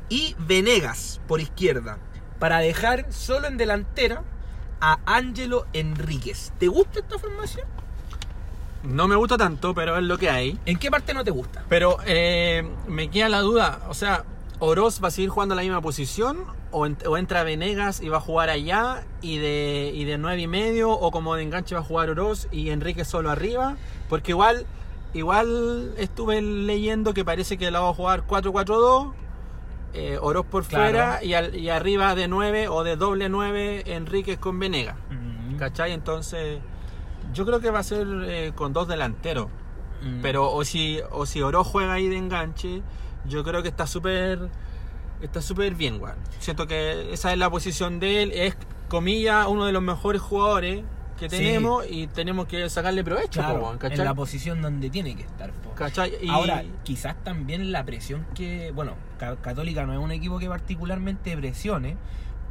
[0.09, 1.97] y Venegas por izquierda,
[2.39, 4.23] para dejar solo en delantera
[4.79, 6.51] a Ángelo Enríquez.
[6.57, 7.67] ¿Te gusta esta formación?
[8.83, 10.59] No me gusta tanto, pero es lo que hay.
[10.65, 11.63] ¿En qué parte no te gusta?
[11.69, 14.25] Pero eh, me queda la duda, o sea,
[14.61, 16.37] ¿Oroz va a seguir jugando en la misma posición?
[16.71, 20.41] O, en- o entra Venegas y va a jugar allá y de, y de 9
[20.41, 20.91] y medio?
[20.91, 23.75] ¿O como de enganche va a jugar Oroz y Enrique solo arriba?
[24.07, 24.65] Porque igual,
[25.13, 29.13] igual estuve leyendo que parece que la va a jugar 4-4-2.
[29.93, 30.83] Eh, Oroz por Claro.
[30.85, 34.95] fuera y, al- y arriba de 9 o de doble 9 Enríquez con Venegas.
[35.09, 35.57] Mm.
[35.57, 35.91] ¿Cachai?
[35.91, 36.59] Entonces,
[37.33, 39.47] yo creo que va a ser eh, con dos delanteros.
[40.01, 40.21] Mm.
[40.21, 42.81] Pero o si, o si Oro juega ahí de enganche,
[43.27, 44.49] yo creo que está súper
[45.21, 46.15] está súper bien, weón.
[46.39, 48.55] Siento que esa es la posición de él, es
[48.89, 50.83] comilla uno de los mejores jugadores
[51.19, 51.37] que Sí.
[51.37, 55.21] tenemos y tenemos que sacarle provecho, po, Claro, weón, en la posición donde tiene que
[55.21, 55.51] estar.
[55.51, 55.71] po.
[55.75, 56.13] ¿Cachai?
[56.21, 60.47] Y- Ahora, quizás también la presión que, bueno, Ca- Católica no es un equipo que
[60.49, 61.95] particularmente presione,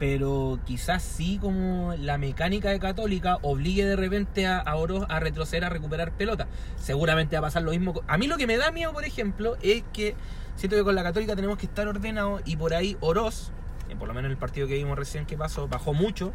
[0.01, 5.21] pero quizás sí como la mecánica de Católica obligue de repente a, a Oroz a
[5.21, 6.49] retroceder, a recuperar pelota.
[6.77, 8.01] Seguramente va a pasar lo mismo.
[8.09, 10.17] A mí lo que me da miedo, por ejemplo, es que
[10.57, 13.53] siento que con la Católica tenemos que estar ordenados y por ahí Oroz,
[13.91, 16.33] eh, por lo menos en el partido que vimos recién que pasó, bajó mucho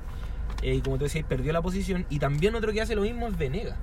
[0.61, 2.05] eh, y como tú decías, perdió la posición.
[2.11, 3.79] Y también otro que hace lo mismo es Venegas.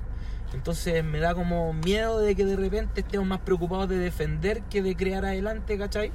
[0.55, 4.81] Entonces me da como miedo de que de repente estemos más preocupados de defender que
[4.81, 6.13] de crear adelante, ¿cachai?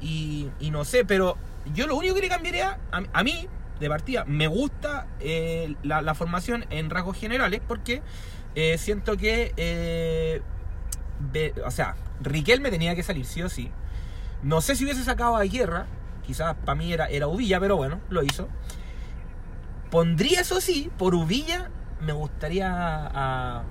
[0.00, 1.36] Y no sé, pero
[1.74, 3.48] yo lo único que le cambiaría, a, mí,
[3.80, 8.02] de partida, me gusta eh, la, formación en rasgos generales porque
[8.54, 10.42] eh, siento que, eh,
[11.64, 13.70] o sea, Riquelme tenía que salir sí o sí.
[14.42, 15.86] No sé si hubiese sacado a Guerra,
[16.26, 17.26] quizás para mí era, era
[17.60, 18.48] pero bueno, lo hizo.
[19.90, 23.64] Pondría eso sí, por Uvilla me gustaría a,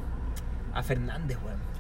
[0.74, 1.75] a Fernández, weón.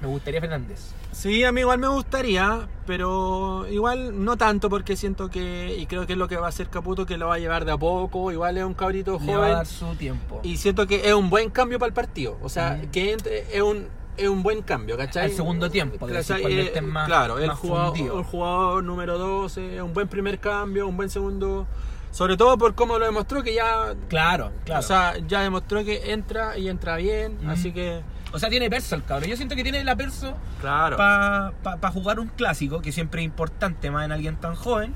[0.00, 0.92] Me gustaría Fernández.
[1.12, 6.06] Sí, a mí igual me gustaría, pero igual no tanto porque siento que, y creo
[6.06, 7.78] que es lo que va a hacer Caputo, que lo va a llevar de a
[7.78, 9.52] poco, igual es un cabrito Le va a joven.
[9.54, 10.40] dar su tiempo.
[10.42, 12.36] Y siento que es un buen cambio para el partido.
[12.42, 12.90] O sea, Mm.
[12.90, 13.88] que entre- es un,
[14.18, 15.24] es un buen cambio, ¿cachai?
[15.24, 20.08] Al segundo tiempo, Eh, más- claro, el más jugador, el jugador número 12, un buen
[20.08, 21.66] primer cambio, un buen segundo.
[22.10, 23.94] Sobre todo por cómo lo demostró, que ya.
[24.08, 24.80] Claro, claro.
[24.80, 27.38] O sea, ya demostró que entra y entra bien.
[27.42, 27.48] Mm.
[27.50, 28.02] Así que.
[28.36, 29.30] O sea, tiene perso el cabrón.
[29.30, 30.96] Yo siento que tiene la perso Claro.
[30.96, 34.94] para jugar un clásico, que siempre es importante más en alguien tan joven.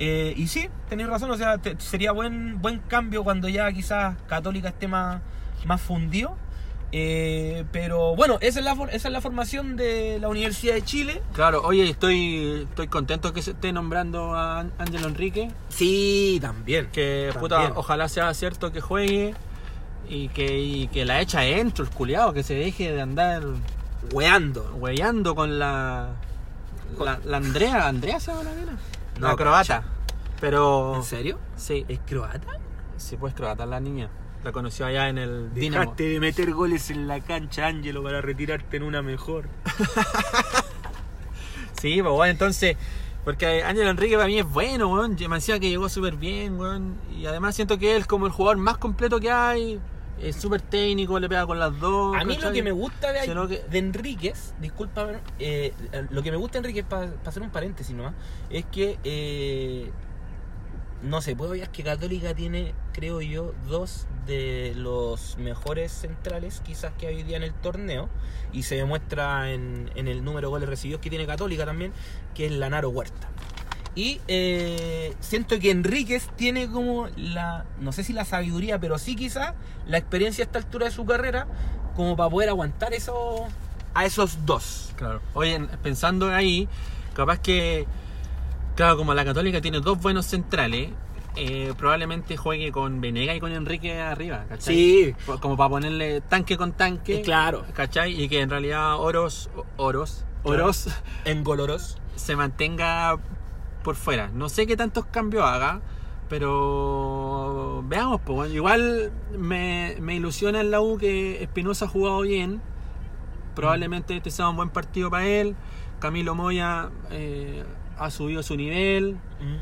[0.00, 4.16] Eh, y sí, tenéis razón, o sea, te- sería buen buen cambio cuando ya quizás
[4.28, 5.20] Católica esté más,
[5.64, 6.36] más fundido.
[6.90, 11.20] Eh, pero bueno, esa es, la, esa es la formación de la Universidad de Chile.
[11.34, 15.50] Claro, oye, estoy, estoy contento que se esté nombrando a Ángelo Enrique.
[15.68, 16.88] Sí, también.
[16.92, 17.74] Que puta, También.
[17.76, 19.34] ojalá sea cierto que juegue
[20.08, 23.42] y que, y que la echa dentro el culiado, que se deje de andar
[24.12, 24.74] Weando.
[24.78, 26.10] hueveando con la,
[26.98, 27.88] la, la Andrea.
[27.88, 28.72] ¿Andrea se llama la nena?
[29.18, 29.82] No, la croata.
[30.40, 30.94] Pero.
[30.96, 31.38] ¿En serio?
[31.56, 32.58] Sí, ¿Es croata?
[32.96, 34.08] sí, pues croata la niña.
[34.44, 35.80] La conoció allá en el Dinamo.
[35.82, 39.48] Dejaste de meter goles en la cancha, Ángelo, para retirarte en una mejor.
[41.80, 42.76] Sí, pues bueno, entonces.
[43.28, 45.14] Porque Ángel Enrique para mí es bueno, weón.
[45.28, 46.96] Me decía que llegó súper bien, weón.
[47.14, 49.78] Y además siento que él es como el jugador más completo que hay.
[50.18, 52.16] Es súper técnico, le pega con las dos.
[52.16, 55.74] A mí lo que me gusta de, Sino que- de Enríquez, disculpa, eh,
[56.08, 58.14] lo que me gusta de Enríquez, para hacer un paréntesis nomás,
[58.48, 59.90] es que, eh,
[61.02, 66.92] no sé, puedo ver que Católica tiene, creo yo, dos de los mejores centrales quizás
[66.98, 68.08] que hoy día en el torneo,
[68.52, 71.92] y se demuestra en, en el número de goles recibidos que tiene Católica también,
[72.34, 73.28] que es Lanaro Huerta.
[73.94, 79.16] Y eh, siento que Enríquez tiene como la, no sé si la sabiduría, pero sí
[79.16, 79.54] quizás
[79.86, 81.48] la experiencia a esta altura de su carrera,
[81.96, 83.46] como para poder aguantar eso
[83.94, 84.92] a esos dos.
[84.96, 85.20] Claro.
[85.34, 86.68] Oye, pensando ahí,
[87.12, 87.86] capaz que.
[88.78, 90.90] Claro, como la Católica tiene dos buenos centrales,
[91.34, 94.72] eh, probablemente juegue con Venega y con Enrique arriba, ¿cachai?
[94.72, 95.14] Sí.
[95.40, 97.16] Como para ponerle tanque con tanque.
[97.16, 97.64] Eh, claro.
[97.74, 98.22] ¿Cachai?
[98.22, 100.62] Y que en realidad Oros, Oros, Claro.
[100.66, 100.86] Oros
[101.24, 101.98] En Goloros.
[102.14, 103.18] se mantenga
[103.82, 104.30] por fuera.
[104.32, 105.80] No sé qué tantos cambios haga,
[106.28, 112.62] pero veamos, pues, igual me, me ilusiona en la U que Espinosa ha jugado bien.
[113.56, 115.56] Probablemente este sea un buen partido para él.
[115.98, 117.64] Camilo Moya eh,
[117.98, 119.16] ha subido su nivel.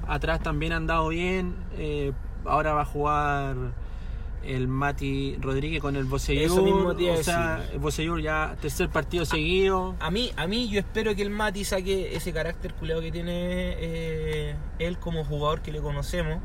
[0.07, 1.55] Atrás también ha andado bien.
[1.76, 2.12] Eh,
[2.45, 3.57] ahora va a jugar
[4.45, 6.09] el Mati Rodríguez con el a
[7.18, 9.97] o sea, el Bocellur ya tercer partido seguido.
[9.99, 13.74] A mí, a mí yo espero que el Mati saque ese carácter culeado que tiene
[13.78, 16.39] eh, él como jugador que le conocemos.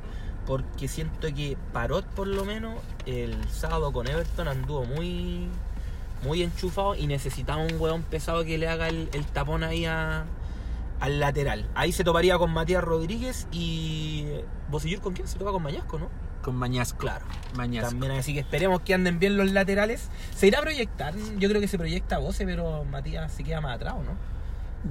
[0.47, 2.73] porque siento que Parot por lo menos
[3.05, 5.47] el sábado con Everton anduvo muy
[6.23, 10.25] muy enchufado y necesitaba un hueón pesado que le haga el, el tapón ahí a-
[11.01, 11.67] al lateral.
[11.75, 14.27] Ahí se toparía con Matías Rodríguez y
[14.69, 16.09] Bocillur con quién se topa con Mañasco, ¿no?
[16.41, 16.99] Con Mañasco.
[16.99, 17.25] Claro.
[17.55, 17.89] Mañasco.
[17.89, 20.09] También así que esperemos que anden bien los laterales.
[20.35, 23.75] Se irá a proyectar, yo creo que se proyecta Voce, pero Matías se queda más
[23.75, 24.15] atrás, ¿o ¿no?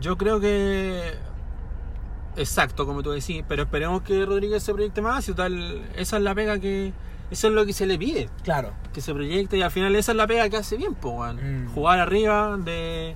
[0.00, 1.14] Yo creo que.
[2.36, 5.82] Exacto, como tú decís, pero esperemos que Rodríguez se proyecte más y tal.
[5.96, 6.92] Esa es la pega que.
[7.30, 8.72] Eso es lo que se le pide, Claro.
[8.92, 11.34] que se proyecte y al final esa es la pega que hace bien, pues.
[11.34, 11.68] Mm.
[11.74, 13.14] Jugar arriba de,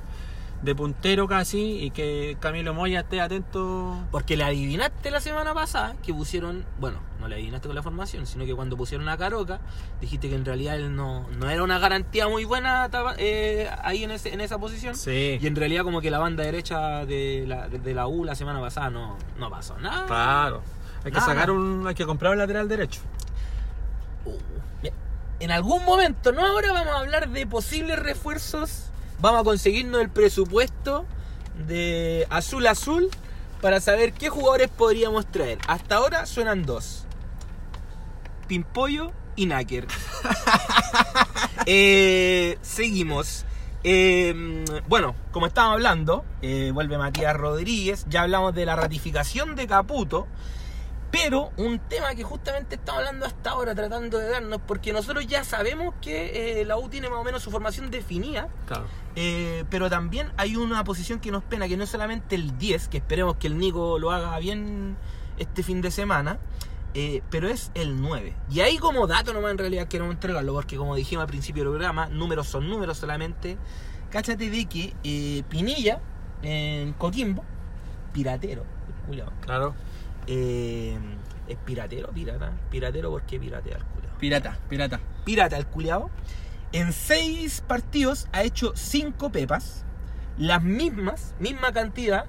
[0.65, 3.97] de puntero casi y que Camilo Moya esté atento.
[4.11, 8.27] Porque le adivinaste la semana pasada que pusieron, bueno, no le adivinaste con la formación,
[8.27, 9.61] sino que cuando pusieron a Caroca,
[10.01, 12.89] dijiste que en realidad él no, no era una garantía muy buena
[13.19, 14.95] eh, ahí en, ese- en esa posición.
[14.97, 15.39] Sí.
[15.41, 18.61] Y en realidad como que la banda derecha de la, de la U la semana
[18.61, 20.07] pasada no, no pasó nada.
[20.07, 20.62] Claro.
[21.05, 21.87] Hay que sacar un.
[21.87, 23.03] Hay que comprar un lateral derecho.
[24.25, 24.33] Uh.
[25.41, 28.91] En algún momento, no ahora, vamos a hablar de posibles refuerzos.
[29.25, 31.07] Vamos a conseguirnos el presupuesto
[31.66, 33.09] de azul azul
[33.62, 35.61] para saber qué jugadores podríamos traer.
[35.66, 37.07] Hasta ahora suenan dos.
[38.49, 39.87] Pimpollo y Náker.
[41.66, 43.47] Eh, seguimos.
[43.85, 48.05] Eh, bueno, como estábamos hablando, eh, vuelve Matías Rodríguez.
[48.11, 50.27] Ya hablamos de la ratificación de Caputo.
[51.15, 55.45] Pero un tema que justamente estamos hablando hasta ahora, tratando de darnos, porque nosotros ya
[55.45, 58.87] sabemos que eh, la U tiene más o menos su formación definida, Claro.
[59.15, 62.89] eh, pero también hay una posición que nos pena, que no es solamente el 10,
[62.89, 64.97] que esperemos que el Nico lo haga bien
[65.39, 66.39] este fin de semana,
[66.95, 68.35] eh, pero es el 9.
[68.51, 71.71] Y ahí como dato nomás en realidad queremos entregarlo, porque como dijimos al principio del
[71.73, 73.57] programa, números son números solamente.
[74.11, 76.01] Cáchate de que Pinilla
[76.43, 77.45] en Coquimbo,
[78.12, 78.65] piratero,
[79.07, 79.75] culiao, Claro.
[80.27, 80.99] Eh,
[81.49, 82.53] es piratero, pirata.
[82.70, 84.18] Piratero porque piratea el culiao.
[84.18, 85.01] Pirata, pirata.
[85.25, 86.11] Pirata el culiao.
[86.72, 89.85] En seis partidos ha hecho cinco pepas.
[90.39, 92.27] Las mismas, misma cantidad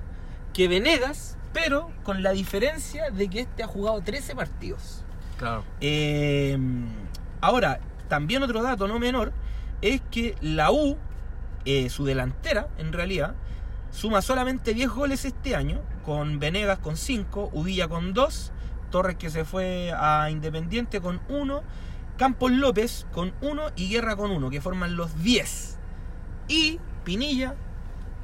[0.53, 5.03] que Venegas, pero con la diferencia de que este ha jugado 13 partidos.
[5.37, 5.63] Claro.
[5.81, 6.57] Eh,
[7.41, 9.33] ahora, también otro dato no menor
[9.81, 10.97] es que la U,
[11.65, 13.35] eh, su delantera, en realidad,
[13.95, 18.51] suma solamente 10 goles este año, con Venegas con 5, Udilla con 2,
[18.91, 21.63] Torres que se fue a Independiente con 1,
[22.17, 25.77] Campos López con 1 y Guerra con 1, que forman los 10.
[26.49, 27.55] Y Pinilla,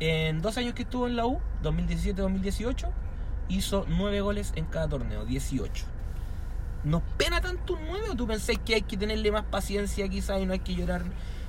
[0.01, 2.89] en dos años que estuvo en la U, 2017-2018,
[3.47, 5.85] hizo 9 goles en cada torneo, 18.
[6.83, 10.41] ¿Nos pena tanto un 9 o tú pensáis que hay que tenerle más paciencia quizás
[10.41, 11.03] y no hay que llorar?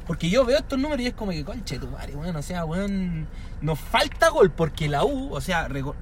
[0.07, 2.65] Porque yo veo estos números y es como que, conche tu madre, weón, o sea,
[2.65, 3.27] weón,
[3.61, 5.95] nos falta gol porque la U, o sea, o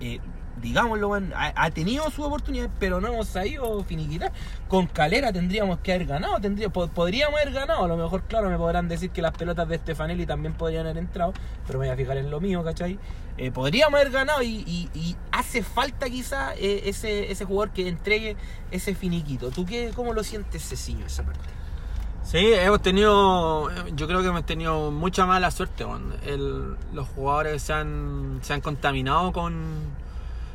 [0.00, 0.20] eh,
[0.60, 4.32] digámoslo, ha, tenido su oportunidad, pero no hemos sabido finiquitar.
[4.68, 8.50] Con Calera tendríamos que haber ganado, tendría, po- podríamos haber ganado, a lo mejor, claro,
[8.50, 11.32] me podrán decir que las pelotas de Stefanelli también podrían haber entrado,
[11.66, 12.98] pero me voy a fijar en lo mío, ¿cachai?
[13.38, 17.88] Eh, podríamos haber ganado y, y- y hace falta quizá eh, ese, ese jugador que
[17.88, 18.36] entregue
[18.70, 19.50] ese finiquito.
[19.50, 21.40] ¿Tú qué, cómo lo sientes, Ceciño, esa parte?
[22.32, 25.84] Sí, hemos tenido, yo creo que hemos tenido mucha mala suerte.
[26.24, 29.54] El- los jugadores se han, se han contaminado con,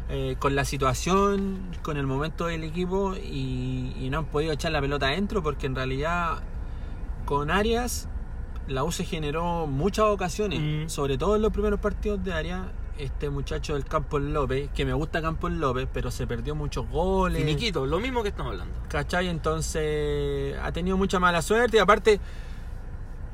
[0.10, 4.72] eh, con la situación, con el momento del equipo y, y no han podido echar
[4.72, 6.40] la pelota adentro porque en realidad
[7.26, 8.10] con Arias
[8.68, 10.90] la U se generó muchas ocasiones, Mm.
[10.90, 12.62] sobre todo en los primeros partidos de Arias.
[12.98, 17.44] Este muchacho del Campos López, que me gusta Campos López, pero se perdió muchos goles.
[17.44, 18.74] Finiquito, lo mismo que estamos hablando.
[18.90, 19.28] ¿Cachai?
[19.28, 22.20] Entonces ha tenido mucha mala suerte y aparte,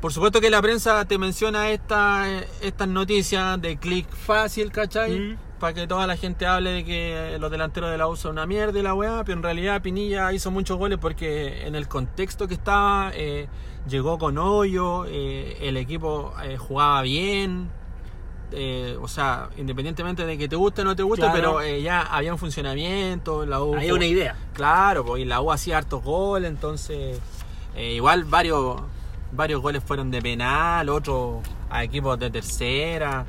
[0.01, 2.25] por supuesto que la prensa te menciona esta,
[2.61, 5.17] estas noticias de clic fácil, ¿cachai?
[5.17, 5.37] Mm.
[5.59, 8.45] Para que toda la gente hable de que los delanteros de la U son una
[8.45, 12.49] mierda y la weá, pero en realidad Pinilla hizo muchos goles porque en el contexto
[12.49, 13.47] que estaba, eh,
[13.87, 17.69] llegó con hoyo, eh, el equipo eh, jugaba bien.
[18.55, 21.35] Eh, o sea, independientemente de que te guste o no te guste, Claro.
[21.35, 24.35] pero eh, ya había un funcionamiento, la U Hay una idea.
[24.53, 27.19] Claro, pues y la U hacía hartos goles, entonces
[27.75, 28.81] eh, igual varios
[29.31, 31.37] varios goles fueron de penal, otros
[31.69, 33.25] a equipos de tercera.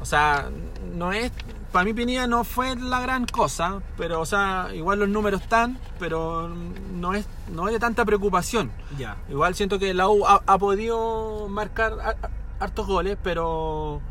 [0.00, 0.50] O sea,
[0.94, 1.32] no es
[1.72, 5.78] para mí Pinilla no fue la gran cosa, pero o sea, igual los números están,
[5.98, 6.48] pero
[6.92, 8.70] no es no es de tanta preocupación.
[8.98, 9.16] Ya.
[9.30, 12.16] Igual siento que la U ha, ha podido marcar har-
[12.60, 14.02] hartos goles, pero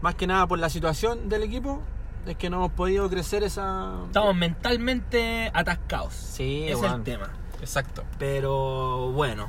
[0.00, 1.82] más que nada por la situación del equipo
[2.26, 6.14] es que no hemos podido crecer esa Estamos mentalmente atascados.
[6.14, 7.30] Sí, es el tema.
[7.60, 8.04] Exacto.
[8.18, 9.48] Pero bueno.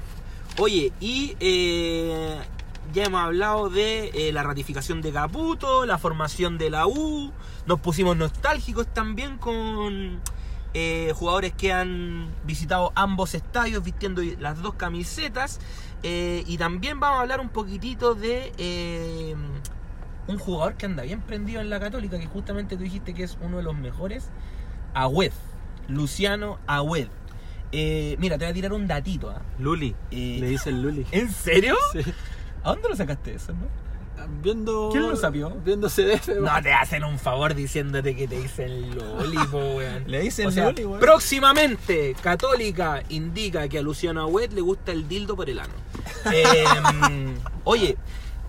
[0.57, 2.37] Oye, y eh,
[2.93, 7.31] ya hemos hablado de eh, la ratificación de Caputo, la formación de la U.
[7.65, 10.21] Nos pusimos nostálgicos también con
[10.77, 15.59] eh, jugadores que han visitado ambos estadios vistiendo las dos camisetas.
[16.03, 19.35] Eh, y también vamos a hablar un poquitito de eh,
[20.27, 23.37] un jugador que anda bien prendido en la Católica, que justamente tú dijiste que es
[23.41, 24.29] uno de los mejores,
[24.93, 25.31] Agüed,
[25.87, 27.07] Luciano Agüed.
[27.71, 29.29] Eh, mira, te voy a tirar un datito.
[29.29, 29.41] ¿ah?
[29.59, 29.95] Luli.
[30.11, 31.05] Eh, Le dicen Luli.
[31.11, 31.75] ¿En serio?
[31.91, 31.99] Sí.
[32.63, 33.85] ¿A dónde lo sacaste eso, no?
[34.41, 34.89] Viendo.
[34.91, 35.49] ¿Quién lo sapió?
[35.63, 36.29] Viendo CDF.
[36.39, 40.03] No te hacen un favor diciéndote que te dicen Loli, po, weón.
[40.07, 40.99] Le dicen O sea, Loli, weón.
[40.99, 45.73] Próximamente, Católica indica que a Luciano Agüet le gusta el dildo por el ano.
[46.33, 47.97] Eh, oye,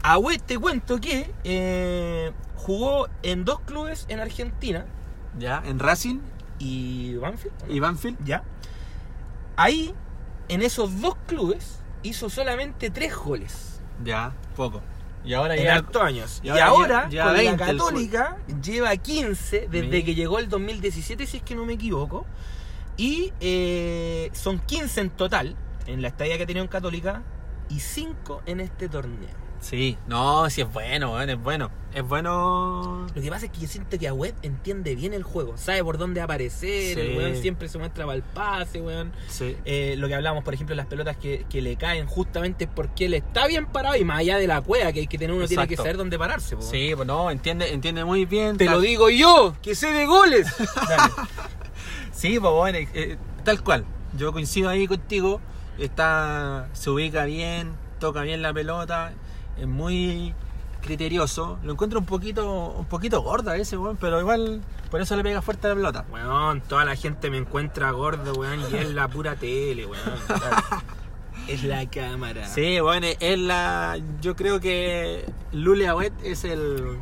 [0.06, 4.86] Agüet te cuento que eh, jugó en dos clubes en Argentina
[5.38, 6.20] Ya, en Racing
[6.58, 7.54] y Banfield.
[7.66, 7.74] ¿no?
[7.74, 8.16] y Banfield.
[8.24, 8.42] Ya.
[9.56, 9.94] Ahí,
[10.48, 13.80] en esos dos clubes, hizo solamente tres goles.
[14.04, 14.80] Ya, poco.
[15.24, 15.66] Y ahora en
[16.00, 16.40] años.
[16.42, 20.48] y Y, ahora ya- ya con 20 la Católica, lleva 15 desde que llegó el
[20.48, 22.24] 2017, si es que no me equivoco.
[22.96, 27.22] Y eh, son 15 en total en la estadía que ha tenido en Católica
[27.68, 29.45] y 5 en este torneo.
[29.68, 31.70] Sí, no, sí es bueno, es bueno.
[31.92, 33.06] Es bueno.
[33.14, 35.96] Lo que pasa es que yo siento que Agüed entiende bien el juego, sabe por
[35.98, 39.12] dónde aparecer, el weón siempre se muestra para el pase, weón.
[39.28, 39.56] Sí.
[39.64, 43.14] Eh, lo que hablamos, por ejemplo, las pelotas que, que le caen justamente porque él
[43.14, 45.66] está bien parado y más allá de la cueva que hay que tener, uno tiene
[45.66, 46.54] que saber dónde pararse.
[46.56, 46.62] po.
[46.62, 48.58] Sí, pues no, entiende, entiende muy bien.
[48.58, 50.46] Te tal- lo digo yo, que sé de goles.
[50.88, 51.12] Dale.
[52.12, 53.84] Sí, pues bueno, eh, tal cual.
[54.16, 55.40] Yo coincido ahí contigo.
[55.78, 59.12] Está, se ubica bien, toca bien la pelota,
[59.58, 60.34] es muy
[60.82, 61.58] criterioso.
[61.64, 65.42] Lo encuentro un poquito, un poquito gorda ese weón, pero igual por eso le pega
[65.42, 66.04] fuerte a la pelota.
[66.10, 70.02] Weón, toda la gente me encuentra gordo, weón, y es la pura tele, weón.
[71.48, 72.48] Es la cámara.
[72.48, 73.98] Sí, bueno, es la.
[74.20, 76.98] Yo creo que Luli Agüet es el.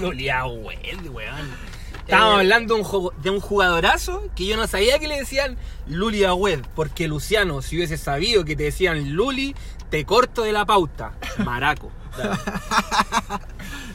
[0.00, 1.72] Lulia, weón, weón.
[2.00, 5.16] Estábamos Eh, hablando de un, jugo- de un jugadorazo que yo no sabía que le
[5.16, 5.56] decían
[5.86, 9.54] Luli Agüed, porque Luciano, si hubiese sabido que te decían Luli,
[9.92, 11.12] te corto de la pauta.
[11.44, 11.92] Maraco.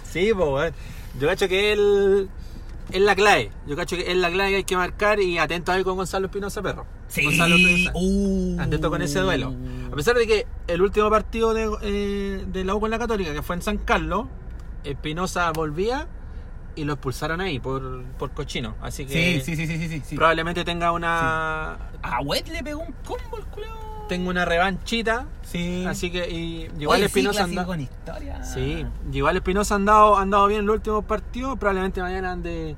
[0.04, 0.74] Sí, pues.
[1.20, 2.30] Yo cacho que él.
[2.92, 3.52] Es la clave.
[3.68, 6.28] Yo cacho que es la clave que hay que marcar y atento ahí con Gonzalo
[6.28, 6.86] Espinosa Perro.
[7.08, 7.26] Sí.
[7.26, 7.92] Gonzalo Espinosa.
[7.94, 8.60] Uh.
[8.60, 9.54] Atento con ese duelo.
[9.92, 13.34] A pesar de que el último partido de, eh, de la U con la Católica,
[13.34, 14.28] que fue en San Carlos,
[14.84, 16.08] Espinosa volvía
[16.76, 18.76] y lo expulsaron ahí por, por cochino.
[18.82, 22.94] Así que Sí, sí, sí, sí, sí, sí, probablemente tenga una Agüed le pegó un
[23.04, 23.97] combo el culeo.
[24.08, 25.26] Tenga una revanchita.
[25.44, 25.86] Sí.
[25.88, 28.44] Así que y, igual Espinosa sí, anda- con historia.
[28.44, 31.58] Sí, igual Espinosa ha andado, ha andado bien en los últimos partidos.
[31.58, 32.76] Probablemente mañana ande.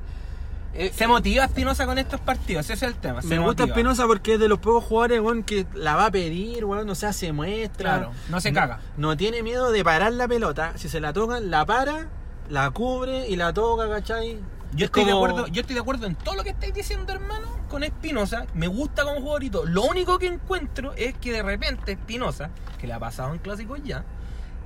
[0.74, 3.22] eh, Se motiva Espinosa con estos partidos, ese es el tema.
[3.22, 3.64] se me gusta.
[3.64, 6.96] Espinosa porque es de los pocos jugadores weón, que la va a pedir, weón, o
[6.96, 7.96] sea, se muestra.
[7.98, 8.80] Claro, no se caga.
[8.98, 10.74] No tiene miedo de parar la pelota.
[10.76, 12.08] Si se la tocan, la para,
[12.50, 14.40] la cubre y la toca, ¿cachai?
[14.74, 17.12] Yo Es estoy, de acuerdo, yo estoy de acuerdo en todo lo que estáis diciendo,
[17.12, 18.46] hermano, con Espinosa.
[18.54, 19.66] Me gusta como jugador y todo.
[19.66, 23.80] Lo único que encuentro es que de repente Espinosa, que le ha pasado en clásicos
[23.84, 24.04] ya,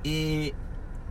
[0.02, 0.52] eh,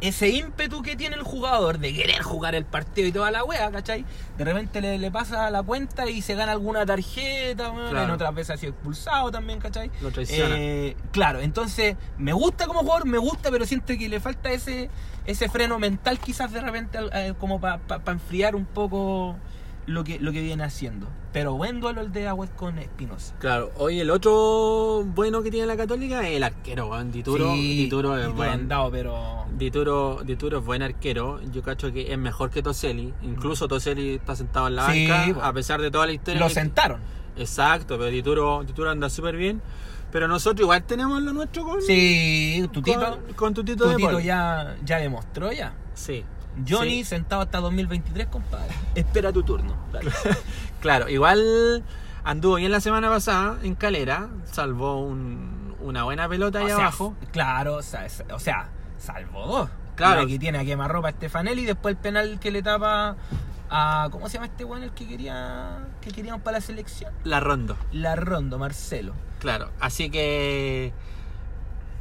[0.01, 3.71] ese ímpetu que tiene el jugador de querer jugar el partido y toda la wea,
[3.71, 4.03] ¿cachai?
[4.37, 8.03] De repente le, le pasa la cuenta y se gana alguna tarjeta, Claro.
[8.03, 9.89] en otras veces ha sido expulsado también, ¿cachai?
[10.01, 10.55] Lo traiciona.
[10.59, 14.89] Eh, claro, entonces me gusta como jugador, me gusta, pero siento que le falta ese,
[15.25, 19.37] ese freno mental quizás de repente eh, como para enfriar un poco
[19.85, 21.07] lo que, lo que viene haciendo.
[21.31, 23.35] Pero buen duelo el de Agüez con Espinosa.
[23.39, 27.11] Claro, hoy el otro bueno que tiene la Católica es el arquero, weón.
[27.11, 28.49] Dituro, Sí, Dituro es Dituro buen.
[28.51, 29.45] andado, pero...
[29.57, 31.39] Dituro, Dituro es buen arquero.
[31.51, 33.13] Yo cacho que es mejor que Toselli.
[33.23, 36.39] Incluso Toselli está sentado en la Sí, banca, a pesar de toda la historia.
[36.39, 36.99] Lo que- sentaron.
[37.35, 39.61] Exacto, pero Dituro, Dituro anda súper bien.
[40.11, 42.99] Pero nosotros igual tenemos lo nuestro con, Sí, Tutito.
[42.99, 44.23] con, con Tutito, de Tutito Paul.
[44.23, 45.73] ya, ya demostró ya.
[45.95, 46.23] Sí.
[46.67, 47.05] Johnny Sí.
[47.05, 48.73] sentado hasta 2023, compadre.
[48.95, 49.75] Espera tu turno.
[50.81, 51.83] Claro, igual
[52.25, 56.75] anduvo bien la semana pasada en Calera, salvó un- una buena pelota ahí O sea,
[56.77, 57.15] abajo.
[57.31, 59.69] Claro, o sea, es- o sea, salvo dos.
[59.95, 60.21] Claro.
[60.21, 63.15] La que tiene a quemarropa a Stefanelli y después el penal que le tapa
[63.69, 64.07] a.
[64.11, 67.13] ¿Cómo se llama este weón el que quería que queríamos para la selección?
[67.23, 69.13] La rondo, La Rondo, Marcelo.
[69.39, 69.69] claro.
[69.79, 70.91] Así que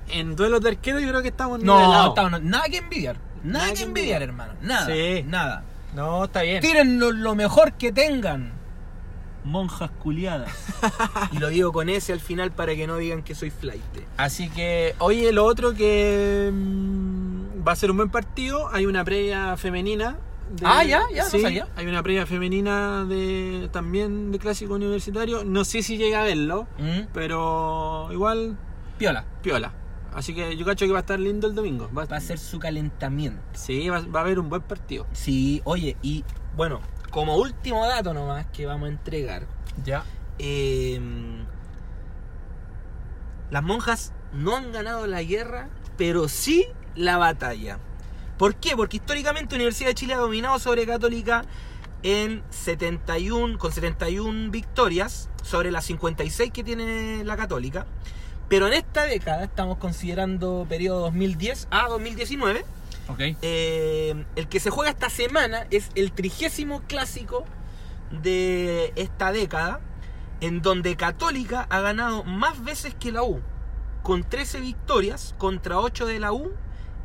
[0.09, 3.17] en duelos de arquero yo creo que estamos No, estamos- nada que envidiar.
[3.45, 4.23] Nada, Nada que envidiar, envidiar.
[4.23, 4.53] hermano.
[4.63, 4.87] Nada.
[4.87, 5.25] Sí.
[5.27, 5.65] Nada.
[5.95, 6.61] No, está bien.
[6.61, 8.53] Tírennos lo mejor que tengan.
[9.45, 10.51] Monjas culiadas.
[11.33, 13.83] y lo digo con ese al final para que no digan que soy flight.
[14.17, 19.05] Así que, oye, lo otro que mm, va a ser un buen partido, hay una
[19.05, 20.17] previa femenina.
[20.53, 21.67] de- Ah, ya, ya, no sí, sabía.
[21.77, 25.43] Hay una previa femenina de también de clásico universitario.
[25.45, 27.07] No sé si llega a verlo, ¿Mm?
[27.13, 28.57] pero igual
[28.99, 29.25] Piola.
[29.43, 29.73] piola.
[30.15, 31.91] Así que yo cacho que va a estar lindo el domingo.
[31.97, 33.41] Va, Va a ser su calentamiento.
[33.55, 35.07] Sí, va, va a haber un buen partido.
[35.13, 36.25] Sí, oye, y
[36.57, 39.47] bueno, como último dato nomás que vamos a entregar,
[39.85, 40.05] Ya.
[40.39, 41.01] eh,
[43.51, 47.79] las monjas no han ganado la guerra, pero sí la batalla.
[48.39, 48.75] ¿Por qué?
[48.77, 51.45] Porque históricamente Universidad de Chile ha dominado sobre Católica
[52.03, 57.87] en 71, con 71 victorias sobre las 56 que tiene la Católica.
[58.53, 62.67] Pero en esta década, estamos considerando periodo 2010 a 2019,
[63.09, 63.21] Ok.
[63.41, 67.47] eh, el que se juega esta semana es el trigésimo clásico
[68.11, 69.81] de esta década,
[70.43, 73.41] en donde Católica ha ganado más veces que la U,
[74.03, 76.53] con 13 victorias contra 8 de la U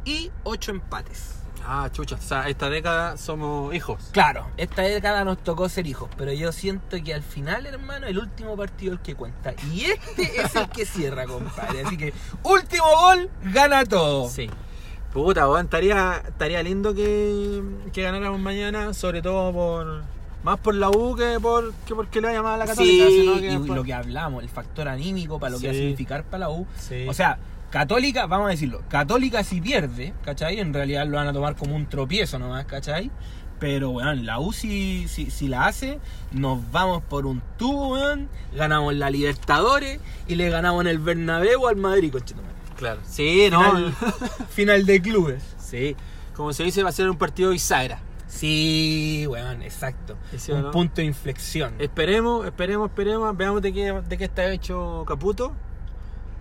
[0.03, 1.36] y 8 empates.
[1.69, 2.15] Ah, chucha.
[2.15, 4.01] O sea, esta década somos hijos.
[4.13, 8.17] Claro, esta década nos tocó ser hijos, pero yo siento que al final, hermano, el
[8.17, 9.53] último partido es el que cuenta.
[9.73, 11.83] Y este es el que cierra, compadre.
[11.83, 12.13] Así que,
[12.43, 14.29] último gol, gana todo.
[14.29, 14.49] Sí.
[15.11, 17.61] Puta, weón, estaría, estaría lindo que,
[17.91, 20.03] que ganáramos mañana, sobre todo por.
[20.43, 23.05] Más por la U que por que porque le vaya mal a la Católica.
[23.07, 25.73] Sí, sino que y por- lo que hablamos, el factor anímico para lo que va
[25.73, 26.65] a significar para la U.
[26.79, 27.05] Sí.
[27.09, 27.37] O sea,
[27.69, 30.59] Católica, vamos a decirlo, Católica si pierde, ¿cachai?
[30.59, 33.11] En realidad lo van a tomar como un tropiezo nomás, ¿cachai?
[33.59, 35.99] Pero, weón, la U si, si, si la hace,
[36.31, 38.29] nos vamos por un tubo, weón.
[38.55, 42.53] Ganamos la Libertadores y le ganamos en el Bernabéu al Madrid, conchetumare.
[42.77, 43.01] Claro.
[43.03, 43.91] Sí, no.
[44.49, 45.43] Final, de clubes.
[45.57, 45.95] Sí.
[46.35, 47.99] Como se dice, va a ser un partido bisagra.
[48.27, 50.15] Sí, weón, exacto.
[50.37, 50.71] ¿Sí o un no?
[50.71, 51.73] punto de inflexión.
[51.79, 53.35] Esperemos, esperemos, esperemos.
[53.35, 55.53] Veamos de qué, de qué está hecho Caputo.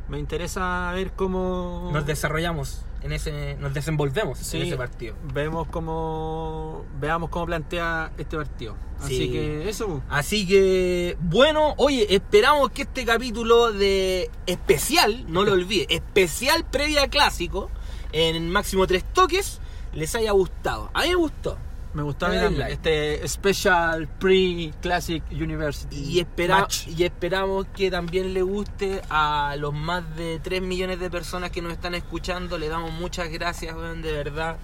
[0.09, 1.91] Me interesa ver cómo.
[1.93, 5.15] Nos desarrollamos en ese, nos desenvolvemos Sí, en ese partido.
[5.35, 6.85] Vemos cómo.
[7.01, 8.77] Veamos cómo plantea este partido.
[9.01, 9.31] Así Sí.
[9.33, 10.03] que eso.
[10.09, 17.09] Así que, bueno, oye, esperamos que este capítulo de especial, no lo olvide, especial previa
[17.09, 17.71] clásico,
[18.13, 19.61] en máximo tres toques,
[19.93, 20.91] les haya gustado.
[20.95, 21.59] A mí me gustó.
[21.97, 22.37] Me gustó a mí.
[22.69, 25.97] Este Special Pre-Classic University.
[25.97, 26.87] Y, espera- Match.
[26.89, 31.63] y esperamos que también le guste a los más de 3 millones de personas que
[31.63, 32.59] nos están escuchando.
[32.59, 34.59] Le damos muchas gracias, weón, de verdad.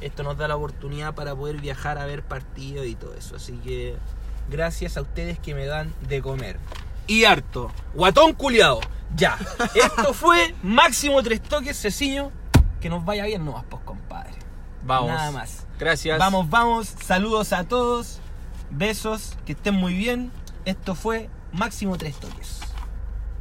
[0.00, 3.36] Esto nos da la oportunidad para poder viajar a ver partidos y todo eso.
[3.36, 3.94] Así que
[4.48, 6.58] gracias a ustedes que me dan de comer.
[7.06, 7.70] Y harto.
[7.92, 8.80] Guatón culiado.
[9.14, 9.36] Ya.
[9.74, 12.32] Esto fue máximo tres toques, Ceciño.
[12.80, 14.37] Que nos vaya bien nomás, pues, compadre.
[14.88, 15.10] Vamos.
[15.10, 15.66] Nada más.
[15.78, 16.18] Gracias.
[16.18, 16.94] Vamos, vamos.
[17.04, 18.20] Saludos a todos.
[18.70, 19.36] Besos.
[19.44, 20.32] Que estén muy bien.
[20.64, 22.60] Esto fue Máximo Tres Toques.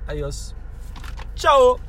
[0.08, 0.54] Adiós.
[1.36, 1.80] Chao.